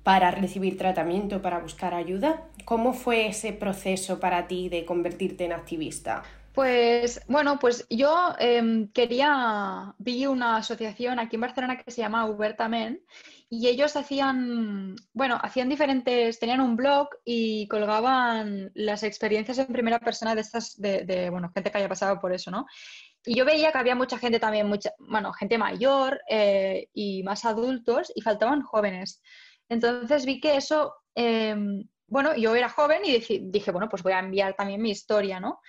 para 0.03 0.31
recibir 0.31 0.77
tratamiento, 0.77 1.41
para 1.41 1.59
buscar 1.59 1.93
ayuda. 1.93 2.43
¿Cómo 2.65 2.93
fue 2.93 3.27
ese 3.27 3.53
proceso 3.53 4.19
para 4.19 4.47
ti 4.47 4.69
de 4.69 4.85
convertirte 4.85 5.45
en 5.45 5.53
activista? 5.53 6.23
Pues 6.53 7.21
bueno, 7.27 7.59
pues 7.59 7.87
yo 7.89 8.35
em, 8.37 8.91
quería, 8.91 9.95
vi 9.99 10.25
una 10.25 10.57
asociación 10.57 11.17
aquí 11.17 11.37
en 11.37 11.41
Barcelona 11.41 11.77
que 11.77 11.91
se 11.91 12.01
llama 12.01 12.25
Ubertamen 12.25 13.01
y 13.49 13.67
ellos 13.67 13.95
hacían, 13.95 14.95
bueno, 15.13 15.39
hacían 15.41 15.69
diferentes, 15.69 16.39
tenían 16.39 16.59
un 16.59 16.75
blog 16.75 17.07
y 17.23 17.69
colgaban 17.69 18.69
las 18.73 19.03
experiencias 19.03 19.59
en 19.59 19.67
primera 19.67 19.99
persona 19.99 20.35
de 20.35 20.41
estas, 20.41 20.79
de, 20.79 21.05
de 21.05 21.29
bueno, 21.29 21.51
gente 21.53 21.71
que 21.71 21.77
haya 21.77 21.89
pasado 21.89 22.19
por 22.19 22.33
eso, 22.33 22.51
¿no? 22.51 22.65
Y 23.25 23.35
yo 23.35 23.45
veía 23.45 23.71
que 23.71 23.77
había 23.77 23.95
mucha 23.95 24.17
gente 24.17 24.39
también, 24.39 24.67
mucha, 24.67 24.91
bueno, 24.97 25.31
gente 25.33 25.57
mayor 25.57 26.21
eh, 26.27 26.87
y 26.93 27.23
más 27.23 27.45
adultos 27.45 28.11
y 28.15 28.21
faltaban 28.21 28.61
jóvenes. 28.61 29.21
Entonces 29.69 30.25
vi 30.25 30.39
que 30.39 30.55
eso, 30.55 30.95
em, 31.15 31.83
bueno, 32.07 32.35
yo 32.35 32.55
era 32.55 32.69
joven 32.69 33.01
y 33.05 33.19
dije, 33.41 33.71
bueno, 33.71 33.87
pues 33.89 34.03
voy 34.03 34.13
a 34.13 34.19
enviar 34.19 34.55
también 34.55 34.81
mi 34.81 34.91
historia, 34.91 35.39
¿no? 35.39 35.59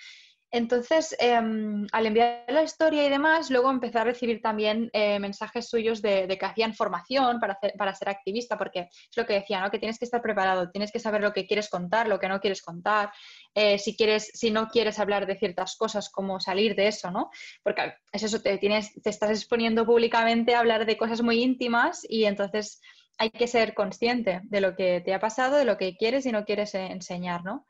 Entonces, 0.55 1.17
em, 1.19 1.87
al 1.93 2.07
enviar 2.07 2.45
la 2.49 2.63
historia 2.63 3.07
y 3.07 3.09
demás, 3.09 3.51
luego 3.51 3.71
empecé 3.71 3.99
a 3.99 4.05
recibir 4.05 4.43
también 4.43 4.91
eh, 4.93 5.19
mensajes 5.19 5.67
suyos 5.67 6.03
de, 6.03 6.29
que 6.29 6.45
hacían 6.45 6.75
formación 6.75 7.41
para, 7.41 7.59
para 7.79 7.95
ser 7.95 8.11
activista, 8.11 8.59
porque 8.59 8.81
es 8.81 9.17
lo 9.17 9.25
que 9.25 9.33
decía, 9.33 9.63
¿no? 9.63 9.71
Que 9.71 9.79
tienes 9.79 9.99
que 9.99 10.05
estar 10.05 10.21
preparado, 10.21 10.71
tienes 10.71 10.93
que 10.93 10.99
saber 10.99 11.23
lo 11.23 11.33
que 11.33 11.47
quieres 11.47 11.71
contar, 11.71 12.07
lo 12.07 12.21
que 12.21 12.29
no 12.29 12.39
quieres 12.39 12.61
contar, 12.61 13.11
eh, 13.55 13.79
si, 13.79 13.97
quieres, 13.97 14.31
si 14.35 14.51
no 14.51 14.69
quieres 14.69 14.99
hablar 14.99 15.27
de 15.27 15.39
ciertas 15.39 15.75
cosas, 15.75 16.11
cómo 16.11 16.39
salir 16.39 16.77
de 16.77 16.89
eso, 16.89 17.11
¿no? 17.11 17.31
Porque 17.63 17.95
es 18.13 18.23
eso, 18.23 18.43
te, 18.43 18.59
tienes, 18.59 18.93
te 19.03 19.09
estás 19.09 19.31
exponiendo 19.31 19.87
públicamente 19.87 20.55
a 20.55 20.61
hablar 20.61 20.85
de 20.85 20.99
cosas 20.99 21.23
muy 21.23 21.43
íntimas 21.43 22.05
y 22.07 22.27
entonces 22.27 22.83
hay 23.17 23.31
que 23.31 23.47
ser 23.47 23.73
consciente 23.73 24.43
de 24.45 24.61
lo 24.61 24.77
que 24.77 25.01
te 25.01 25.15
ha 25.15 25.19
pasado, 25.19 25.57
de 25.57 25.65
lo 25.65 25.79
que 25.79 25.97
quieres 25.97 26.27
y 26.27 26.33
no 26.33 26.45
quieres 26.45 26.75
enseñar, 26.75 27.43
¿no? 27.43 27.67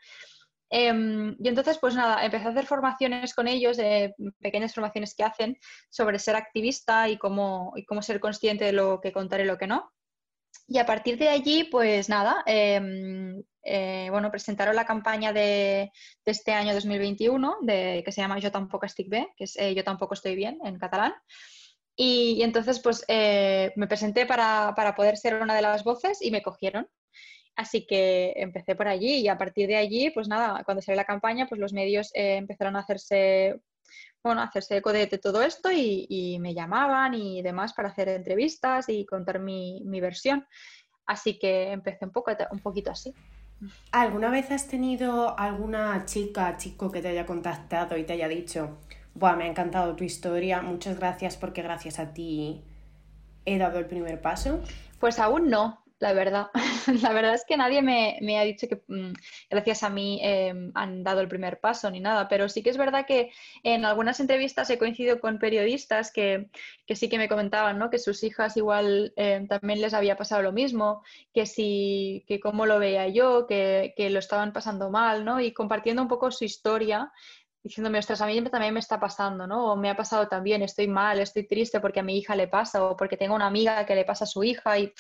Em, 0.75 1.37
y 1.39 1.49
entonces, 1.49 1.77
pues 1.79 1.95
nada, 1.95 2.25
empecé 2.25 2.47
a 2.47 2.51
hacer 2.51 2.65
formaciones 2.65 3.35
con 3.35 3.47
ellos, 3.47 3.77
pequeñas 4.41 4.75
formaciones 4.75 5.15
que 5.15 5.23
hacen 5.23 5.59
sobre 5.91 6.19
ser 6.19 6.35
activista 6.35 7.11
y 7.11 7.19
cómo, 7.19 7.75
y 7.77 7.85
cómo 7.85 8.01
ser 8.01 8.21
consciente 8.21 8.65
de 8.65 8.73
lo 8.73 8.99
que 9.03 9.13
contar 9.13 9.41
y 9.41 9.45
lo 9.45 9.59
que 9.59 9.67
no. 9.67 9.93
Y 10.67 10.79
a 10.79 10.87
partir 10.87 11.19
de 11.19 11.29
allí, 11.29 11.65
pues 11.65 12.09
nada, 12.09 12.43
em, 12.47 13.43
eh, 13.65 14.09
bueno, 14.11 14.31
presentaron 14.31 14.75
la 14.75 14.87
campaña 14.87 15.33
de, 15.33 15.93
este 16.25 16.53
año 16.53 16.73
2021, 16.73 17.59
de, 17.61 18.03
que 18.03 18.13
se 18.13 18.23
llama 18.23 18.39
Yo 18.39 18.51
tampoco 18.51 18.87
estic 18.87 19.11
bé, 19.11 19.29
que 19.37 19.45
es 19.45 19.57
eh, 19.59 19.75
Yo 19.75 19.85
tampoco 19.85 20.15
estoy 20.15 20.35
bien 20.37 20.59
en 20.65 20.79
catalán. 20.79 21.13
Y, 21.95 22.43
entonces, 22.43 22.81
pues 22.81 23.05
eh, 23.09 23.73
me 23.77 23.87
presenté 23.87 24.25
para, 24.25 24.73
para, 24.75 24.95
poder 24.95 25.19
ser 25.19 25.35
una 25.35 25.55
de 25.55 25.63
las 25.63 25.85
voces 25.85 26.23
y 26.23 26.31
me 26.31 26.43
cogieron. 26.43 26.89
Así 27.57 27.87
que 27.87 28.33
empecé 28.37 28.75
por 28.75 28.89
allí 28.89 29.21
y 29.21 29.29
a 29.29 29.37
partir 29.37 29.69
de 29.69 29.77
allí, 29.77 30.11
pues 30.11 30.27
nada, 30.29 30.65
cuando 30.65 30.83
salió 30.83 30.97
la 30.97 31.05
campaña, 31.05 31.47
pues 31.47 31.61
los 31.61 31.73
medios 31.73 32.11
eh, 32.15 32.37
empezaron 32.37 32.77
a 32.77 32.81
hacerse, 32.81 33.61
bueno, 34.23 34.41
a 34.41 34.45
hacerse 34.45 34.79
eco 34.79 34.93
de, 34.93 35.07
todo 35.07 35.43
esto 35.43 35.71
y, 35.71 36.39
me 36.41 36.55
llamaban 36.55 37.15
y 37.15 37.43
demás 37.43 37.75
para 37.75 37.91
hacer 37.91 38.09
entrevistas 38.09 38.89
y 38.89 39.05
contar 39.05 39.39
mi, 39.39 39.83
versión. 40.01 40.47
Así 41.05 41.39
que 41.39 41.73
empecé 41.73 42.07
un, 42.07 42.13
poco, 42.13 42.33
un 42.51 42.61
poquito 42.61 42.91
así. 42.91 43.15
¿Alguna 43.93 44.31
vez 44.31 44.51
has 44.51 44.67
tenido 44.67 45.39
alguna 45.39 46.05
chica, 46.07 46.57
chico 46.57 46.91
que 46.91 47.03
te 47.03 47.09
haya 47.09 47.27
contactado 47.27 47.97
y 47.97 48.05
te 48.05 48.15
haya 48.15 48.29
dicho, 48.29 48.79
Buah, 49.15 49.37
me 49.37 49.45
ha 49.45 49.49
encantado 49.49 49.95
tu 49.95 50.05
historia, 50.05 50.63
muchas 50.63 50.99
gracias 50.99 51.37
porque 51.37 51.63
gracias 51.63 51.99
a 51.99 52.15
ti 52.15 52.65
he 53.45 53.59
dado 53.59 53.79
el 53.79 53.87
primer 53.87 54.21
paso? 54.21 54.63
Pues 54.99 55.19
aún 55.19 55.51
no, 55.51 55.82
la 56.03 56.13
verdad. 56.15 56.49
la 57.01 57.13
verdad 57.13 57.35
es 57.35 57.45
que 57.47 57.57
nadie 57.57 57.81
me, 57.81 58.37
ha 58.37 58.43
dicho 58.43 58.67
que 58.67 58.83
mm, 58.89 59.13
gracias 59.49 59.85
a 59.85 59.89
mí 59.89 60.19
em, 60.21 60.73
han 60.75 61.05
dado 61.05 61.21
el 61.21 61.29
primer 61.29 61.61
paso 61.61 61.89
ni 61.93 62.01
nada, 62.01 62.27
pero 62.27 62.49
sí 62.49 62.61
que 62.61 62.71
es 62.71 62.77
verdad 62.77 63.07
que 63.07 63.31
en 63.63 63.85
algunas 63.85 64.19
entrevistas 64.19 64.69
he 64.71 64.79
coincidido 64.79 65.21
con 65.21 65.39
periodistas 65.39 66.11
que, 66.13 66.51
sí 66.93 67.09
que 67.09 67.19
me 67.19 67.29
comentaban 67.29 67.79
¿no? 67.79 67.89
que 67.89 68.01
sus 68.01 68.25
hijas 68.25 68.57
igual 68.57 69.13
em, 69.15 69.47
también 69.47 69.81
les 69.81 69.95
había 69.95 70.17
pasado 70.17 70.43
lo 70.43 70.51
mismo, 70.51 71.05
que 71.33 71.47
sí, 71.47 72.25
que 72.27 72.41
cómo 72.41 72.67
lo 72.67 72.81
veía 72.81 73.07
yo, 73.07 73.47
que, 73.47 73.95
que 73.97 74.11
lo 74.11 74.19
estaban 74.19 74.53
pasando 74.53 74.91
mal, 74.91 75.25
¿no? 75.25 75.39
Y 75.41 75.53
compartiendo 75.53 76.03
un 76.03 76.09
poco 76.09 76.33
su 76.33 76.45
historia 76.45 77.13
diciéndome, 77.63 77.99
ostras, 77.99 78.21
a 78.21 78.27
mí 78.27 78.43
también 78.43 78.75
me 78.75 78.81
está 78.81 78.99
pasando, 78.99 79.47
¿no? 79.47 79.73
O 79.73 79.77
me 79.77 79.89
ha 79.89 79.97
pasado 79.97 80.27
también, 80.27 80.63
estoy 80.63 80.89
mal, 80.89 81.21
estoy 81.21 81.47
triste 81.47 81.81
porque 81.81 82.01
a 82.01 82.03
mi 82.03 82.19
hija 82.19 82.35
le 82.35 82.49
pasa 82.49 82.85
o 82.85 82.97
porque 82.97 83.17
tengo 83.17 83.35
una 83.35 83.47
amiga 83.47 83.87
que 83.87 83.95
le 83.95 84.05
pasa 84.05 84.25
a 84.25 84.27
su 84.27 84.43
hija. 84.43 84.79
Y 84.79 84.93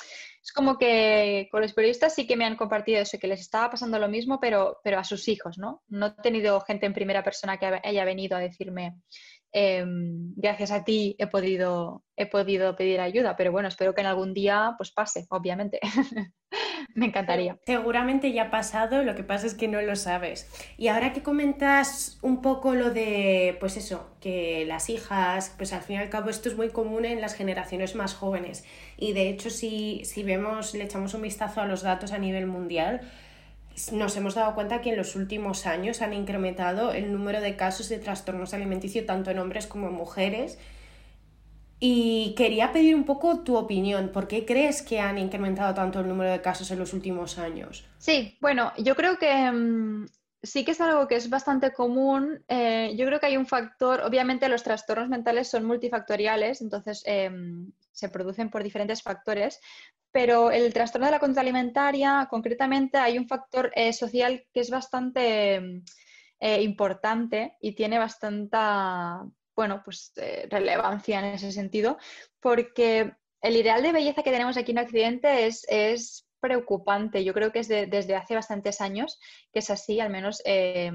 es 0.42 0.52
como 0.52 0.78
que 0.78 1.48
con 1.50 1.62
los 1.62 1.72
periodistas 1.72 2.14
sí 2.14 2.26
que 2.26 2.36
me 2.36 2.44
han 2.44 2.56
compartido 2.56 3.00
eso, 3.00 3.18
que 3.18 3.26
les 3.26 3.40
estaba 3.40 3.70
pasando 3.70 3.98
lo 3.98 4.08
mismo, 4.08 4.38
pero, 4.40 4.78
pero 4.84 4.98
a 4.98 5.04
sus 5.04 5.26
hijos, 5.28 5.58
¿no? 5.58 5.82
No 5.88 6.06
he 6.06 6.22
tenido 6.22 6.60
gente 6.60 6.86
en 6.86 6.94
primera 6.94 7.24
persona 7.24 7.58
que 7.58 7.80
haya 7.82 8.04
venido 8.04 8.36
a 8.36 8.40
decirme, 8.40 8.96
Em, 9.54 10.32
gracias 10.34 10.70
a 10.70 10.82
ti 10.82 11.14
he 11.18 11.26
podido, 11.26 12.02
he 12.16 12.26
podido 12.26 12.74
pedir 12.74 13.00
ayuda, 13.00 13.36
pero 13.36 13.52
bueno, 13.52 13.68
espero 13.68 13.94
que 13.94 14.00
en 14.00 14.06
algún 14.06 14.32
día 14.32 14.74
pues 14.78 14.90
pase, 14.90 15.26
obviamente. 15.28 15.78
Me 16.94 17.06
encantaría. 17.06 17.58
Seguramente 17.64 18.32
ya 18.32 18.44
ha 18.44 18.50
pasado, 18.50 19.02
lo 19.02 19.14
que 19.14 19.24
pasa 19.24 19.46
es 19.46 19.54
que 19.54 19.68
no 19.68 19.80
lo 19.80 19.96
sabes. 19.96 20.50
Y 20.76 20.88
ahora 20.88 21.12
que 21.12 21.22
comentas 21.22 22.18
un 22.22 22.42
poco 22.42 22.74
lo 22.74 22.90
de, 22.90 23.56
pues 23.60 23.76
eso, 23.76 24.10
que 24.20 24.64
las 24.66 24.90
hijas, 24.90 25.54
pues 25.56 25.72
al 25.72 25.82
fin 25.82 25.96
y 25.96 25.98
al 26.00 26.10
cabo 26.10 26.28
esto 26.28 26.48
es 26.48 26.56
muy 26.56 26.68
común 26.68 27.04
en 27.04 27.20
las 27.20 27.34
generaciones 27.34 27.94
más 27.94 28.14
jóvenes. 28.14 28.64
Y 28.96 29.12
de 29.12 29.28
hecho, 29.28 29.48
si, 29.48 30.04
si 30.04 30.22
vemos, 30.22 30.74
le 30.74 30.84
echamos 30.84 31.14
un 31.14 31.22
vistazo 31.22 31.60
a 31.60 31.66
los 31.66 31.82
datos 31.82 32.12
a 32.12 32.18
nivel 32.18 32.46
mundial, 32.46 33.00
nos 33.92 34.16
hemos 34.16 34.34
dado 34.34 34.54
cuenta 34.54 34.80
que 34.80 34.90
en 34.90 34.96
los 34.96 35.16
últimos 35.16 35.66
años 35.66 36.02
han 36.02 36.12
incrementado 36.12 36.92
el 36.92 37.12
número 37.12 37.40
de 37.40 37.56
casos 37.56 37.88
de 37.88 37.98
trastornos 37.98 38.54
alimenticios 38.54 39.06
tanto 39.06 39.30
en 39.30 39.38
hombres 39.38 39.66
como 39.66 39.88
en 39.88 39.94
mujeres. 39.94 40.58
Y 41.80 42.34
quería 42.36 42.72
pedir 42.72 42.94
un 42.94 43.04
poco 43.04 43.40
tu 43.40 43.56
opinión. 43.56 44.10
¿Por 44.10 44.28
qué 44.28 44.44
crees 44.44 44.82
que 44.82 45.00
han 45.00 45.18
incrementado 45.18 45.74
tanto 45.74 45.98
el 46.00 46.08
número 46.08 46.30
de 46.30 46.40
casos 46.40 46.70
en 46.70 46.78
los 46.78 46.92
últimos 46.92 47.38
años? 47.38 47.84
Sí, 47.98 48.38
bueno, 48.40 48.72
yo 48.78 48.94
creo 48.94 49.18
que 49.18 49.50
mm, 49.50 50.06
sí 50.42 50.64
que 50.64 50.72
es 50.72 50.80
algo 50.80 51.08
que 51.08 51.16
es 51.16 51.30
bastante 51.30 51.72
común. 51.72 52.44
Eh, 52.48 52.94
yo 52.96 53.06
creo 53.06 53.20
que 53.20 53.26
hay 53.26 53.36
un 53.36 53.46
factor, 53.46 54.00
obviamente 54.02 54.48
los 54.48 54.62
trastornos 54.62 55.08
mentales 55.08 55.48
son 55.48 55.64
multifactoriales, 55.64 56.60
entonces 56.60 57.02
em, 57.06 57.72
se 57.92 58.08
producen 58.08 58.50
por 58.50 58.62
diferentes 58.62 59.02
factores, 59.02 59.60
pero 60.12 60.50
el 60.50 60.72
trastorno 60.72 61.06
de 61.06 61.12
la 61.12 61.18
conducta 61.18 61.40
alimentaria, 61.40 62.28
concretamente, 62.30 62.98
hay 62.98 63.18
un 63.18 63.26
factor 63.26 63.72
eh, 63.74 63.92
social 63.92 64.46
que 64.52 64.60
es 64.60 64.70
bastante 64.70 65.54
em, 65.54 65.84
eh, 66.38 66.62
importante 66.62 67.56
y 67.60 67.74
tiene 67.74 67.98
bastante, 67.98 68.58
bueno, 69.56 69.82
pues 69.84 70.12
relevancia 70.50 71.18
en 71.20 71.34
ese 71.34 71.50
sentido, 71.50 71.98
porque 72.40 73.14
el 73.40 73.56
ideal 73.56 73.82
de 73.82 73.92
belleza 73.92 74.22
que 74.22 74.30
tenemos 74.30 74.56
aquí 74.56 74.72
en 74.72 74.78
Occidente 74.78 75.46
es, 75.46 75.66
es 75.68 76.26
preocupante. 76.42 77.24
Yo 77.24 77.32
creo 77.32 77.52
que 77.52 77.60
es 77.60 77.68
desde 77.68 78.16
hace 78.16 78.34
bastantes 78.34 78.80
años 78.80 79.18
que 79.52 79.60
es 79.60 79.70
así, 79.70 80.00
al 80.00 80.10
menos 80.10 80.42
eh, 80.44 80.90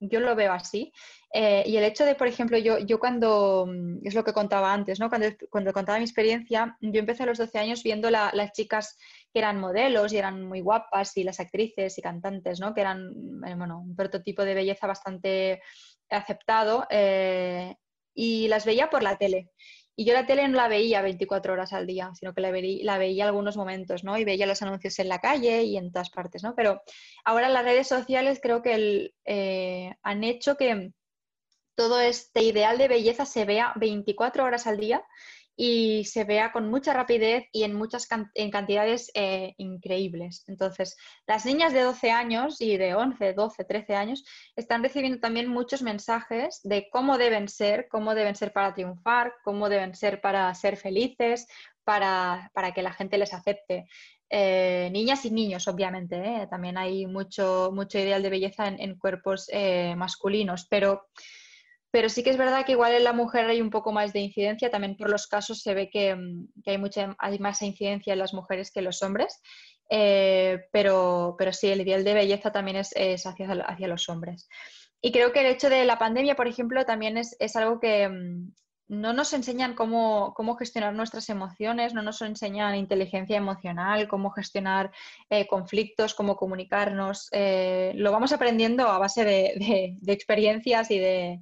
yo 0.00 0.20
lo 0.20 0.34
veo 0.34 0.52
así. 0.52 0.92
Eh, 1.32 1.64
y 1.66 1.76
el 1.76 1.84
hecho 1.84 2.04
de, 2.06 2.14
por 2.14 2.26
ejemplo, 2.26 2.56
yo, 2.56 2.98
cuando, 2.98 3.68
es 4.02 4.14
lo 4.14 4.24
que 4.24 4.32
contaba 4.32 4.72
antes, 4.72 4.98
¿no? 4.98 5.10
cuando, 5.10 5.28
cuando 5.50 5.72
contaba 5.72 5.98
mi 5.98 6.04
experiencia, 6.04 6.76
yo 6.80 6.98
empecé 6.98 7.24
a 7.24 7.26
los 7.26 7.38
12 7.38 7.58
años 7.58 7.82
viendo 7.82 8.10
las 8.10 8.52
chicas 8.52 8.98
que 9.32 9.40
eran 9.40 9.60
modelos 9.60 10.12
y 10.12 10.16
eran 10.16 10.42
muy 10.42 10.62
guapas 10.62 11.16
y 11.18 11.24
las 11.24 11.38
actrices 11.38 11.98
y 11.98 12.02
cantantes, 12.02 12.58
¿no? 12.58 12.72
que 12.72 12.80
eran 12.80 13.10
eh, 13.46 13.54
bueno, 13.54 13.80
un 13.80 13.94
prototipo 13.94 14.44
de 14.44 14.54
belleza 14.54 14.86
bastante 14.86 15.60
aceptado 16.08 16.86
y 18.14 18.48
las 18.48 18.64
veía 18.64 18.88
por 18.88 19.02
la 19.02 19.18
tele. 19.18 19.50
Y 19.96 20.04
yo 20.04 20.12
la 20.12 20.26
tele 20.26 20.46
no 20.46 20.56
la 20.58 20.68
veía 20.68 21.00
24 21.00 21.54
horas 21.54 21.72
al 21.72 21.86
día, 21.86 22.12
sino 22.14 22.34
que 22.34 22.42
la, 22.42 22.50
veía, 22.50 22.84
la 22.84 22.98
veía 22.98 23.24
algunos 23.24 23.56
momentos, 23.56 24.04
¿no? 24.04 24.18
Y 24.18 24.24
veía 24.24 24.46
los 24.46 24.60
anuncios 24.60 24.98
en 24.98 25.08
la 25.08 25.20
calle 25.20 25.62
y 25.62 25.78
en 25.78 25.90
todas 25.90 26.10
partes, 26.10 26.42
¿no? 26.42 26.54
Pero 26.54 26.82
ahora 27.24 27.48
las 27.48 27.64
redes 27.64 27.88
sociales 27.88 28.38
creo 28.42 28.60
que 28.60 29.14
eh, 29.24 29.94
han 30.02 30.22
hecho 30.22 30.56
que 30.56 30.92
todo 31.74 32.00
este 32.00 32.42
ideal 32.42 32.76
de 32.76 32.88
belleza 32.88 33.24
se 33.24 33.46
vea 33.46 33.72
24 33.76 34.44
horas 34.44 34.66
al 34.66 34.78
día 34.78 35.02
y 35.56 36.04
se 36.04 36.24
vea 36.24 36.52
con 36.52 36.68
mucha 36.68 36.92
rapidez 36.92 37.46
y 37.50 37.64
en 37.64 37.74
muchas 37.74 38.06
en 38.34 38.50
cantidades 38.50 39.10
eh, 39.14 39.54
increíbles. 39.56 40.44
Entonces, 40.48 40.96
las 41.26 41.46
niñas 41.46 41.72
de 41.72 41.80
12 41.80 42.10
años 42.10 42.60
y 42.60 42.76
de 42.76 42.94
11, 42.94 43.32
12, 43.32 43.64
13 43.64 43.96
años 43.96 44.24
están 44.54 44.82
recibiendo 44.82 45.18
también 45.18 45.48
muchos 45.48 45.80
mensajes 45.80 46.60
de 46.62 46.88
cómo 46.90 47.16
deben 47.16 47.48
ser, 47.48 47.88
cómo 47.88 48.14
deben 48.14 48.36
ser 48.36 48.52
para 48.52 48.74
triunfar, 48.74 49.32
cómo 49.44 49.70
deben 49.70 49.94
ser 49.94 50.20
para 50.20 50.54
ser 50.54 50.76
felices, 50.76 51.46
para, 51.84 52.50
que 52.74 52.82
la 52.82 52.92
gente 52.92 53.16
les 53.16 53.32
acepte. 53.32 53.86
Eh, 54.28 54.90
niñas 54.92 55.24
y 55.24 55.30
niños, 55.30 55.68
obviamente, 55.68 56.16
¿eh? 56.16 56.46
también 56.50 56.76
hay 56.76 57.06
mucho, 57.06 57.70
mucho 57.72 57.98
ideal 57.98 58.22
de 58.22 58.30
belleza 58.30 58.66
en 58.66 58.98
cuerpos 58.98 59.48
masculinos, 59.96 60.66
pero 60.68 61.06
pero 61.96 62.10
sí 62.10 62.22
que 62.22 62.28
es 62.28 62.36
verdad 62.36 62.66
que 62.66 62.72
igual 62.72 62.92
en 62.92 63.04
la 63.04 63.14
mujer 63.14 63.46
hay 63.46 63.62
un 63.62 63.70
poco 63.70 63.90
más 63.90 64.12
de 64.12 64.20
incidencia, 64.20 64.70
también 64.70 64.98
por 64.98 65.08
los 65.08 65.26
casos 65.26 65.62
se 65.62 65.72
ve 65.72 65.88
que, 65.88 66.14
mm, 66.14 66.48
hay, 66.66 66.76
mucha, 66.76 67.16
hay 67.18 67.38
más 67.38 67.62
incidencia 67.62 68.12
en 68.12 68.18
las 68.18 68.34
mujeres 68.34 68.70
que 68.70 68.80
en 68.80 68.84
los 68.84 69.02
hombres, 69.02 69.40
eh, 69.88 70.66
pero, 70.72 71.36
pero 71.38 71.54
sí, 71.54 71.68
el 71.68 71.80
ideal 71.80 72.04
de 72.04 72.12
belleza 72.12 72.52
también 72.52 72.76
es, 72.76 72.92
hacia, 73.24 73.50
hacia, 73.50 73.88
los 73.88 74.10
hombres. 74.10 74.46
Y 75.00 75.10
creo 75.10 75.32
que 75.32 75.40
el 75.40 75.46
hecho 75.46 75.70
de 75.70 75.86
la 75.86 75.98
pandemia, 75.98 76.36
por 76.36 76.48
ejemplo, 76.48 76.84
también 76.84 77.16
es, 77.16 77.56
algo 77.56 77.80
que 77.80 78.10
mm, 78.10 78.52
no 78.88 79.14
nos 79.14 79.32
enseñan 79.32 79.72
cómo, 79.72 80.34
gestionar 80.58 80.92
nuestras 80.92 81.30
emociones, 81.30 81.94
no 81.94 82.02
nos 82.02 82.20
enseñan 82.20 82.74
inteligencia 82.74 83.38
emocional, 83.38 84.06
cómo 84.06 84.32
gestionar 84.32 84.92
eh, 85.30 85.46
conflictos, 85.46 86.12
cómo 86.12 86.36
comunicarnos. 86.36 87.30
Eh, 87.32 87.92
lo 87.94 88.12
vamos 88.12 88.32
aprendiendo 88.32 88.86
a 88.86 88.98
base 88.98 89.24
de 89.24 90.12
experiencias 90.12 90.90
y 90.90 90.98
de, 90.98 91.40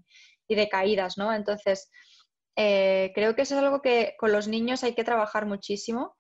y 0.48 0.54
de 0.54 0.68
caídas, 0.68 1.18
¿no? 1.18 1.33
Entonces, 1.33 1.90
eh, 2.57 3.12
creo 3.14 3.35
que 3.35 3.42
eso 3.42 3.57
es 3.57 3.62
algo 3.62 3.83
que 3.83 4.14
con 4.18 4.33
los 4.33 4.48
niños 4.48 4.85
hay 4.85 4.94
que 4.94 5.04
trabajar 5.04 5.46
muchísimo 5.46 6.14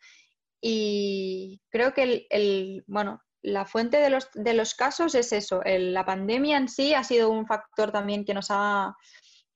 y 0.60 1.60
creo 1.70 1.94
que 1.94 2.26
el, 2.30 2.84
bueno, 2.86 3.20
la 3.42 3.66
fuente 3.66 3.98
de 3.98 4.10
los, 4.10 4.30
de 4.32 4.54
los 4.54 4.74
casos 4.74 5.14
es 5.14 5.32
eso, 5.32 5.60
la 5.64 6.04
pandemia 6.04 6.56
en 6.56 6.68
sí 6.68 6.94
ha 6.94 7.04
sido 7.04 7.30
un 7.30 7.46
factor 7.46 7.92
también 7.92 8.24
que 8.24 8.34
nos 8.34 8.46
ha 8.50 8.94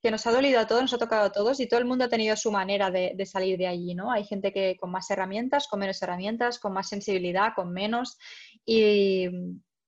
que 0.01 0.11
nos 0.11 0.25
ha 0.25 0.31
dolido 0.31 0.59
a 0.59 0.67
todos, 0.67 0.81
nos 0.81 0.93
ha 0.93 0.97
tocado 0.97 1.25
a 1.25 1.31
todos 1.31 1.59
y 1.59 1.67
todo 1.67 1.79
el 1.79 1.85
mundo 1.85 2.05
ha 2.05 2.09
tenido 2.09 2.35
su 2.37 2.51
manera 2.51 2.89
de, 2.89 3.25
salir 3.25 3.57
de 3.57 3.67
allí, 3.67 3.95
¿no? 3.95 4.11
Hay 4.11 4.23
gente 4.23 4.53
que 4.53 4.77
con 4.77 4.91
más 4.91 5.09
herramientas, 5.11 5.67
con 5.67 5.79
menos 5.79 6.01
herramientas, 6.01 6.59
con 6.59 6.73
más 6.73 6.87
sensibilidad, 6.87 7.53
con 7.53 7.73
menos 7.73 8.17
y, 8.65 9.27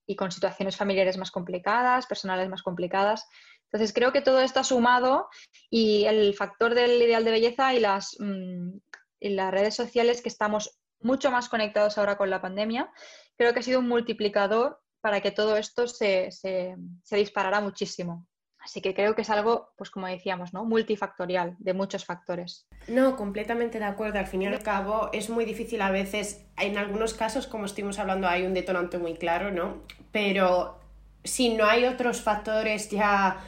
y 0.06 0.15
con 0.15 0.32
situaciones 0.32 0.76
familiares 0.76 1.17
más 1.17 1.32
complicadas, 1.32 2.08
personales 2.08 2.50
más 2.50 2.62
complicadas. 2.62 3.26
Entonces, 3.71 3.93
creo 3.93 4.12
que 4.12 4.21
todo 4.21 4.41
esto 4.41 4.60
ha 4.60 4.63
sumado 4.65 5.29
y 5.69 6.03
el 6.05 6.34
factor 6.34 6.75
del 6.75 7.01
ideal 7.01 7.23
de 7.23 7.31
belleza 7.31 7.73
y 7.73 7.79
las, 7.79 8.17
mm, 8.19 8.77
las 9.21 9.51
redes 9.51 9.75
sociales, 9.75 10.21
que 10.21 10.29
estamos 10.29 10.77
mucho 10.99 11.31
más 11.31 11.49
conectados 11.49 11.97
ahora 11.97 12.17
con 12.17 12.29
la 12.29 12.41
pandemia, 12.41 12.91
creo 13.38 13.53
que 13.53 13.60
ha 13.60 13.63
sido 13.63 13.79
un 13.79 13.88
multiplicador 13.88 14.79
para 14.99 15.21
que 15.21 15.31
todo 15.31 15.57
esto 15.57 15.88
se, 15.88 16.31
se, 16.31 16.75
disparara 17.10 17.62
muchísimo. 17.62 18.27
Así 18.60 18.79
que 18.79 18.93
creo 18.93 19.15
que 19.15 19.23
es 19.23 19.29
algo, 19.31 19.73
pues 19.75 19.89
como 19.89 20.05
decíamos, 20.05 20.53
¿no? 20.53 20.63
Multifactorial, 20.65 21.55
de 21.57 21.73
muchos 21.73 22.05
factores. 22.05 22.67
No, 22.88 23.15
completamente 23.15 23.79
de 23.79 23.86
acuerdo. 23.86 24.19
Al 24.19 24.27
fin 24.27 24.43
y 24.43 24.47
al 24.47 24.62
cabo, 24.62 25.10
es 25.13 25.31
muy 25.31 25.45
difícil 25.45 25.81
a 25.81 25.89
veces, 25.89 26.45
en 26.57 26.77
algunos 26.77 27.15
casos, 27.15 27.47
como 27.47 27.65
estuvimos 27.65 27.97
hablando, 27.97 28.27
hay 28.27 28.45
un 28.45 28.53
detonante 28.53 28.99
muy 28.99 29.15
claro, 29.15 29.49
¿no? 29.49 29.81
Pero 30.12 30.77
si 31.23 31.55
no 31.55 31.65
hay 31.65 31.86
otros 31.86 32.21
factores 32.21 32.91
ya 32.91 33.43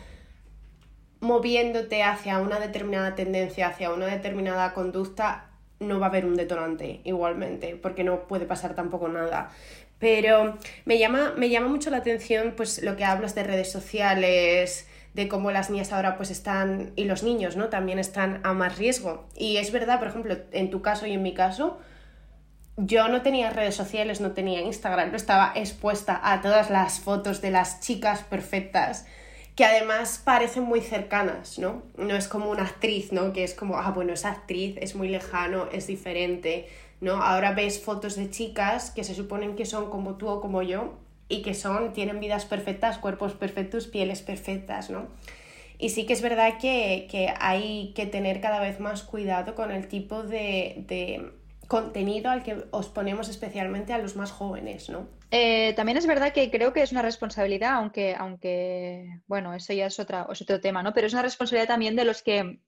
moviéndote 1.23 2.03
hacia 2.03 2.39
una 2.39 2.59
determinada 2.59 3.15
tendencia, 3.15 3.67
hacia 3.67 3.91
una 3.91 4.07
determinada 4.07 4.73
conducta, 4.73 5.45
no 5.79 5.99
va 5.99 6.07
a 6.07 6.09
haber 6.09 6.25
un 6.25 6.35
detonante 6.35 6.99
igualmente, 7.05 7.79
porque 7.81 8.03
no 8.03 8.27
puede 8.27 8.45
pasar 8.45 8.75
tampoco 8.75 9.07
nada. 9.07 9.49
Pero 9.99 10.57
me 10.83 10.99
llama, 10.99 11.33
me 11.37 11.49
llama 11.49 11.69
mucho 11.69 11.89
la 11.89 11.97
atención 11.97 12.53
pues 12.57 12.83
lo 12.83 12.97
que 12.97 13.05
hablas 13.05 13.35
de 13.35 13.43
redes 13.43 13.71
sociales, 13.71 14.85
de 15.13 15.29
cómo 15.29 15.51
las 15.51 15.69
niñas 15.69 15.93
ahora 15.93 16.17
pues 16.17 16.29
están, 16.29 16.91
y 16.97 17.05
los 17.05 17.23
niños, 17.23 17.55
¿no? 17.55 17.69
También 17.69 17.99
están 17.99 18.41
a 18.43 18.53
más 18.53 18.77
riesgo. 18.77 19.25
Y 19.35 19.57
es 19.57 19.71
verdad, 19.71 19.99
por 19.99 20.09
ejemplo, 20.09 20.35
en 20.51 20.69
tu 20.69 20.81
caso 20.81 21.05
y 21.05 21.13
en 21.13 21.23
mi 21.23 21.33
caso, 21.33 21.79
yo 22.75 23.07
no 23.07 23.21
tenía 23.21 23.49
redes 23.49 23.75
sociales, 23.75 24.19
no 24.19 24.31
tenía 24.31 24.59
Instagram, 24.61 25.11
no 25.11 25.15
estaba 25.15 25.53
expuesta 25.55 26.19
a 26.21 26.41
todas 26.41 26.69
las 26.69 26.99
fotos 26.99 27.39
de 27.41 27.51
las 27.51 27.79
chicas 27.79 28.23
perfectas 28.23 29.05
que 29.55 29.65
además 29.65 30.21
parecen 30.23 30.63
muy 30.63 30.81
cercanas, 30.81 31.59
¿no? 31.59 31.83
No 31.97 32.15
es 32.15 32.27
como 32.27 32.49
una 32.49 32.63
actriz, 32.63 33.11
¿no? 33.11 33.33
Que 33.33 33.43
es 33.43 33.53
como, 33.53 33.77
ah, 33.77 33.91
bueno, 33.91 34.13
esa 34.13 34.31
actriz 34.31 34.77
es 34.81 34.95
muy 34.95 35.09
lejano, 35.09 35.67
es 35.71 35.87
diferente, 35.87 36.67
¿no? 37.01 37.21
Ahora 37.21 37.53
ves 37.53 37.79
fotos 37.79 38.15
de 38.15 38.29
chicas 38.31 38.89
que 38.89 39.03
se 39.03 39.13
suponen 39.13 39.55
que 39.55 39.65
son 39.65 39.89
como 39.89 40.15
tú 40.15 40.27
o 40.27 40.41
como 40.41 40.63
yo 40.63 40.95
y 41.29 41.43
que 41.43 41.53
son, 41.53 41.93
tienen 41.93 42.19
vidas 42.19 42.45
perfectas, 42.45 42.97
cuerpos 42.97 43.33
perfectos, 43.33 43.87
pieles 43.87 44.21
perfectas, 44.21 44.89
¿no? 44.89 45.07
Y 45.77 45.89
sí 45.89 46.05
que 46.05 46.13
es 46.13 46.21
verdad 46.21 46.57
que, 46.59 47.07
que 47.11 47.33
hay 47.39 47.93
que 47.95 48.05
tener 48.05 48.41
cada 48.41 48.59
vez 48.59 48.79
más 48.79 49.03
cuidado 49.03 49.53
con 49.53 49.71
el 49.71 49.87
tipo 49.87 50.23
de, 50.23 50.83
de 50.87 51.31
contenido 51.67 52.29
al 52.31 52.43
que 52.43 52.63
os 52.71 52.87
ponemos 52.87 53.29
especialmente 53.29 53.93
a 53.93 53.97
los 53.97 54.15
más 54.15 54.31
jóvenes, 54.31 54.89
¿no? 54.89 55.07
Eh, 55.35 55.73
también 55.73 55.97
es 55.97 56.05
verdad 56.05 56.31
que 56.31 56.51
creo 56.51 56.73
que 56.73 56.83
es 56.83 56.91
una 56.91 57.01
responsabilidad, 57.01 57.73
aunque, 57.73 58.15
aunque 58.15 59.19
bueno, 59.25 59.55
eso 59.55 59.73
ya 59.73 59.87
es, 59.87 59.99
otra, 59.99 60.27
es 60.31 60.41
otro 60.43 60.61
tema, 60.61 60.83
¿no? 60.83 60.93
Pero 60.93 61.07
es 61.07 61.13
una 61.13 61.23
responsabilidad 61.23 61.69
también 61.69 61.95
de 61.95 62.05
los 62.05 62.21
que 62.21 62.59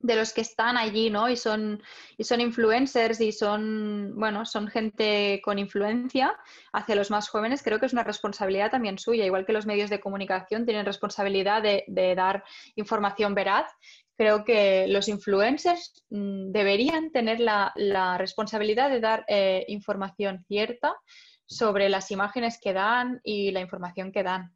de 0.00 0.16
los 0.16 0.34
que 0.34 0.42
están 0.42 0.76
allí, 0.76 1.08
¿no? 1.08 1.30
Y 1.30 1.36
son, 1.38 1.82
y 2.18 2.24
son 2.24 2.42
influencers 2.42 3.22
y 3.22 3.32
son, 3.32 4.12
bueno, 4.16 4.44
son 4.44 4.68
gente 4.68 5.40
con 5.42 5.58
influencia 5.58 6.36
hacia 6.74 6.94
los 6.94 7.10
más 7.10 7.30
jóvenes, 7.30 7.62
creo 7.62 7.80
que 7.80 7.86
es 7.86 7.94
una 7.94 8.04
responsabilidad 8.04 8.70
también 8.70 8.98
suya, 8.98 9.24
igual 9.24 9.46
que 9.46 9.54
los 9.54 9.64
medios 9.64 9.88
de 9.88 10.00
comunicación 10.00 10.66
tienen 10.66 10.84
responsabilidad 10.84 11.62
de, 11.62 12.14
dar 12.14 12.44
información 12.74 13.34
veraz, 13.34 13.72
creo 14.18 14.44
que 14.44 14.86
los 14.88 15.08
influencers 15.08 16.04
mm, 16.10 16.52
deberían 16.52 17.10
tener 17.10 17.40
la, 17.40 17.72
responsabilidad 18.18 18.90
de 18.90 19.00
dar 19.00 19.24
eh, 19.26 19.64
información 19.68 20.44
cierta 20.46 20.94
sobre 21.46 21.88
las 21.88 22.10
imágenes 22.10 22.58
que 22.60 22.72
dan 22.72 23.20
y 23.22 23.50
la 23.50 23.60
información 23.60 24.12
que 24.12 24.22
dan. 24.22 24.54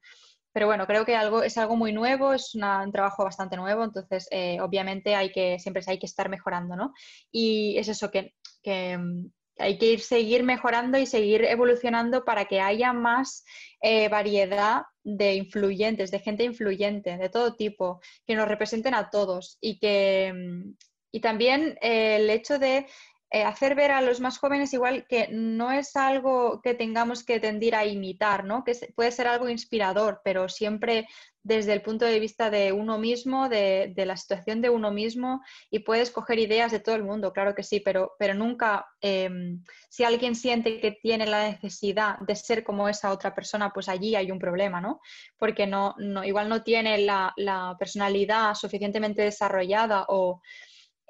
Pero 0.53 0.67
bueno, 0.67 0.87
creo 0.87 1.05
que 1.05 1.15
algo, 1.15 1.43
es 1.43 1.59
algo 1.59 1.77
muy 1.77 1.93
nuevo, 1.93 2.33
es 2.33 2.55
un 2.55 2.93
trabajo 2.93 3.25
bastante 3.25 3.57
nuevo, 3.57 3.85
entonces 3.85 4.27
eh, 4.31 4.61
obviamente 4.61 5.15
hay 5.15 5.31
que, 5.31 5.59
siempre 5.59 5.83
hay 5.87 5.99
que 5.99 6.07
estar 6.07 6.29
mejorando, 6.29 6.75
¿no? 6.75 6.95
Y 7.31 7.77
es 7.79 7.89
eso 7.89 8.11
que, 8.11 8.35
que 8.63 8.99
mm, 8.99 9.31
hay 9.59 9.79
que 9.79 9.93
ir, 9.93 10.01
seguir 10.01 10.43
mejorando 10.45 10.99
y 10.99 11.07
seguir 11.07 11.45
evolucionando 11.45 12.25
para 12.25 12.47
que 12.47 12.61
haya 12.61 12.93
más 12.93 13.45
eh, 13.83 14.09
variedad 14.09 14.83
de 15.05 15.35
influyentes, 15.35 16.11
de 16.11 16.21
gente 16.21 16.45
influyente, 16.45 17.19
de 17.19 17.29
todo 17.29 17.55
tipo, 17.55 18.01
que 18.27 18.35
nos 18.35 18.49
representen 18.49 18.95
a 18.95 19.11
todos 19.11 19.59
y 19.61 19.79
que 19.79 20.33
mm, 20.35 20.73
y 21.11 21.21
también 21.21 21.79
eh, 21.81 22.17
el 22.17 22.31
hecho 22.31 22.59
de 22.59 22.87
eh, 23.31 23.43
hacer 23.43 23.75
ver 23.75 23.91
a 23.91 24.01
los 24.01 24.21
más 24.21 24.39
jóvenes 24.39 24.73
igual 24.73 25.07
que 25.07 25.29
no 25.31 25.71
es 25.71 25.97
algo 25.97 26.63
que 26.63 26.73
tengamos 26.73 27.25
que 27.25 27.39
tendir 27.39 27.75
a 27.75 27.85
imitar, 27.85 28.45
¿no? 28.45 28.65
Que 28.65 28.73
puede 28.95 29.13
ser 29.13 29.27
algo 29.29 29.51
inspirador, 29.51 30.23
pero 30.25 30.49
siempre 30.49 31.07
desde 31.43 31.75
el 31.75 31.83
punto 31.83 32.07
de 32.07 32.21
vista 32.21 32.51
de 32.51 32.73
uno 32.73 32.99
mismo, 32.99 33.49
de, 33.49 33.93
la 33.97 34.17
situación 34.17 34.63
de 34.63 34.71
uno 34.71 34.91
mismo, 34.91 35.43
y 35.71 35.81
puedes 35.81 36.11
coger 36.11 36.39
ideas 36.39 36.73
de 36.73 36.81
todo 36.81 36.95
el 36.95 37.05
mundo, 37.05 37.33
claro 37.33 37.55
que 37.55 37.63
sí, 37.63 37.81
pero, 37.81 38.13
pero 38.19 38.35
nunca, 38.35 38.87
em, 39.01 39.63
si 39.91 40.05
alguien 40.05 40.35
siente 40.35 40.81
que 40.81 40.93
tiene 40.93 41.27
la 41.27 41.49
necesidad 41.51 42.19
de 42.21 42.35
ser 42.35 42.65
como 42.65 42.89
esa 42.89 43.13
otra 43.13 43.35
persona, 43.35 43.71
pues 43.73 43.89
allí 43.89 44.15
hay 44.15 44.31
un 44.31 44.39
problema, 44.39 44.81
¿no? 44.81 45.01
Porque 45.39 45.67
no, 45.67 45.95
no 45.99 46.25
igual 46.25 46.49
no 46.49 46.63
tiene 46.63 46.99
la 46.99 47.77
personalidad 47.79 48.55
suficientemente 48.55 49.23
desarrollada 49.23 50.07
o 50.09 50.41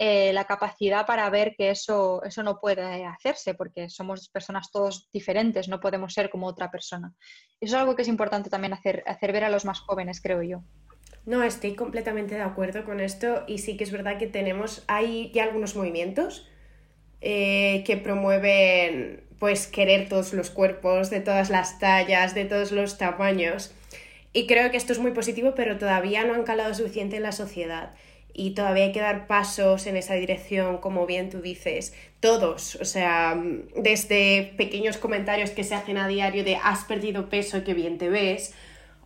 eh, 0.01 0.33
la 0.33 0.45
capacidad 0.45 1.05
para 1.07 1.29
ver 1.29 1.57
que 1.57 1.71
eso, 1.71 2.23
eso 2.23 2.45
no 2.45 2.61
puede 2.61 3.05
hacerse, 3.05 3.55
porque 3.55 3.89
somos 3.89 4.29
personas 4.29 4.71
todos 4.71 5.09
diferentes, 5.13 5.69
no 5.69 5.81
podemos 5.81 6.15
ser 6.15 6.31
como 6.31 6.47
otra 6.47 6.71
persona. 6.71 7.13
Eso 7.61 7.75
es 7.75 7.81
algo 7.81 7.97
que 7.97 8.03
es 8.03 8.09
importante 8.09 8.49
también 8.49 8.73
hacer, 8.73 9.03
hacer 9.07 9.33
ver 9.33 9.43
a 9.43 9.51
los 9.51 9.65
más 9.65 9.81
jóvenes, 9.81 10.21
creo 10.21 10.43
yo. 10.43 10.63
No, 11.27 11.43
estoy 11.43 11.75
completamente 11.75 12.37
de 12.37 12.43
acuerdo 12.43 12.85
con 12.85 13.01
esto 13.01 13.43
y 13.49 13.59
sí 13.59 13.77
que 13.77 13.83
es 13.85 13.91
verdad 13.91 14.19
que 14.19 14.29
tenemos, 14.29 14.85
hay 14.87 15.33
ya 15.33 15.45
algunos 15.45 15.75
movimientos 15.75 16.49
eh, 17.21 17.83
que 17.85 17.97
promueven 17.97 19.25
pues 19.41 19.67
querer 19.67 20.09
todos 20.09 20.33
los 20.33 20.51
cuerpos, 20.51 21.11
de 21.11 21.21
todas 21.21 21.51
las 21.51 21.81
tallas, 21.81 22.35
de 22.35 22.45
todos 22.45 22.71
los 22.71 22.99
tamaños. 22.99 23.75
Y 24.33 24.47
creo 24.47 24.71
que 24.71 24.77
esto 24.77 24.93
es 24.93 25.01
muy 25.01 25.11
positivo, 25.11 25.55
pero 25.57 25.79
todavía 25.79 26.25
no 26.25 26.35
han 26.35 26.45
calado 26.45 26.73
suficiente 26.73 27.17
en 27.17 27.25
la 27.25 27.33
sociedad. 27.33 27.95
Y 28.39 28.51
todavía 28.51 28.85
hay 28.85 28.93
que 28.93 29.01
dar 29.01 29.27
pasos 29.27 29.89
en 29.89 29.97
esa 29.97 30.15
dirección, 30.15 30.79
como 30.79 31.07
bien 31.07 31.29
tú 31.29 31.41
dices, 31.41 31.93
todos, 32.21 32.77
o 32.77 32.85
sea, 32.85 33.37
desde 33.75 34.55
pequeños 34.57 34.97
comentarios 34.97 35.51
que 35.51 35.65
se 35.65 35.75
hacen 35.75 35.99
a 35.99 36.07
diario 36.07 36.45
de 36.45 36.55
has 36.55 36.85
perdido 36.85 37.29
peso, 37.29 37.65
qué 37.65 37.75
bien 37.75 37.99
te 37.99 38.09
ves, 38.09 38.55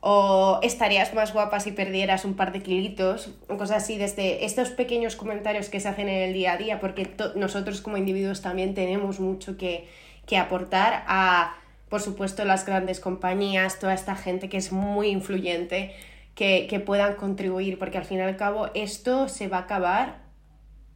o 0.01 0.61
estarías 0.62 1.14
más 1.14 1.33
guapa 1.33 1.61
si 1.61 1.73
perdieras 1.73 2.27
un 2.27 2.35
par 2.35 2.53
de 2.53 2.61
kilitos, 2.61 3.31
cosas 3.49 3.85
así, 3.85 3.97
desde 3.97 4.45
estos 4.45 4.68
pequeños 4.68 5.16
comentarios 5.16 5.71
que 5.71 5.81
se 5.81 5.88
hacen 5.88 6.11
en 6.11 6.21
el 6.29 6.35
día 6.35 6.53
a 6.53 6.57
día, 6.59 6.79
porque 6.79 7.09
nosotros 7.35 7.81
como 7.81 7.97
individuos 7.97 8.42
también 8.42 8.75
tenemos 8.75 9.18
mucho 9.18 9.57
que, 9.57 9.88
que 10.27 10.37
aportar 10.37 11.05
a, 11.07 11.57
por 11.88 12.03
supuesto, 12.03 12.45
las 12.45 12.66
grandes 12.66 13.01
compañías, 13.01 13.79
toda 13.79 13.95
esta 13.95 14.14
gente 14.14 14.51
que 14.51 14.59
es 14.59 14.73
muy 14.73 15.09
influyente, 15.09 15.95
que, 16.35 16.83
puedan 16.85 17.16
contribuir, 17.16 17.79
porque 17.79 17.99
al 17.99 18.05
fin 18.05 18.18
y 18.18 18.23
al 18.23 18.37
cabo 18.37 18.71
esto 18.75 19.29
se 19.29 19.49
va 19.49 19.59
a 19.59 19.62
acabar 19.62 20.23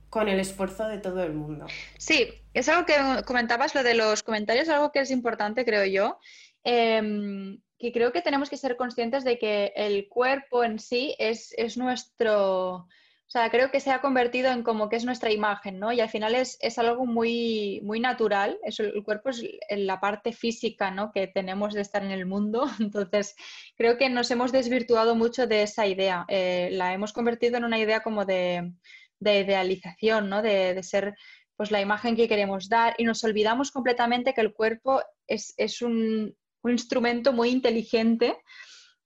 con 0.09 0.29
el 0.29 0.40
esfuerzo 0.40 0.88
de 0.88 0.99
todo 0.99 1.22
el 1.22 1.35
mundo. 1.35 1.66
Sí, 1.99 2.29
es 2.55 2.68
algo 2.68 2.87
que 2.87 2.94
comentabas, 3.25 3.75
lo 3.75 3.83
de 3.83 3.94
los 3.94 4.22
comentarios, 4.22 4.68
algo 4.68 4.92
que 4.92 5.01
es 5.01 5.11
importante, 5.11 5.64
creo 5.64 5.85
yo. 5.85 6.18
Em, 6.64 7.61
que 7.79 7.92
creo 7.92 8.12
que 8.12 8.22
tenemos 8.22 8.49
que 8.49 8.57
ser 8.57 8.77
conscientes 8.77 9.25
de 9.25 9.38
que 9.38 9.72
el 9.77 10.09
cuerpo 10.09 10.64
en 10.64 10.79
sí 10.79 11.14
es, 11.18 11.53
es, 11.59 11.77
nuestro, 11.77 12.88
o 13.26 13.30
sea, 13.30 13.50
creo 13.50 13.72
que 13.72 13.80
se 13.80 13.90
ha 13.90 14.00
convertido 14.00 14.52
en 14.52 14.62
como 14.62 14.88
que 14.88 14.94
es 14.94 15.04
nuestra 15.04 15.32
imagen, 15.32 15.80
¿no? 15.80 15.92
Y 15.92 16.00
al 16.00 16.08
final 16.08 16.36
es, 16.36 16.58
es 16.60 16.78
algo 16.78 17.06
muy, 17.06 17.80
muy 17.82 17.98
natural, 17.98 18.58
eso, 18.62 18.84
el 18.84 19.02
cuerpo 19.02 19.30
es 19.30 19.42
la 19.70 19.98
parte 19.98 20.32
física, 20.32 20.92
¿no? 20.92 21.10
Que 21.10 21.26
tenemos 21.26 21.74
de 21.74 21.80
estar 21.80 22.04
en 22.04 22.12
el 22.12 22.26
mundo, 22.26 22.66
entonces 22.80 23.34
creo 23.76 23.98
que 23.98 24.08
nos 24.08 24.30
hemos 24.30 24.52
desvirtuado 24.52 25.16
mucho 25.16 25.48
de 25.48 25.62
esa 25.62 25.86
idea, 25.86 26.24
eh, 26.28 26.68
la 26.72 26.92
hemos 26.92 27.12
convertido 27.12 27.56
en 27.56 27.64
una 27.64 27.80
idea 27.80 28.02
como 28.02 28.24
de, 28.24 28.72
de 29.18 29.40
idealización, 29.40 30.28
¿no? 30.28 30.40
De, 30.40 30.74
de 30.74 30.82
ser 30.84 31.16
pues 31.56 31.70
la 31.70 31.80
imagen 31.80 32.16
que 32.16 32.28
queremos 32.28 32.68
dar 32.68 32.94
y 32.98 33.04
nos 33.04 33.24
olvidamos 33.24 33.72
completamente 33.72 34.34
que 34.34 34.42
el 34.42 34.52
cuerpo 34.52 35.02
es, 35.26 35.54
es 35.56 35.82
un, 35.82 36.36
un 36.62 36.70
instrumento 36.70 37.32
muy 37.32 37.48
inteligente 37.48 38.36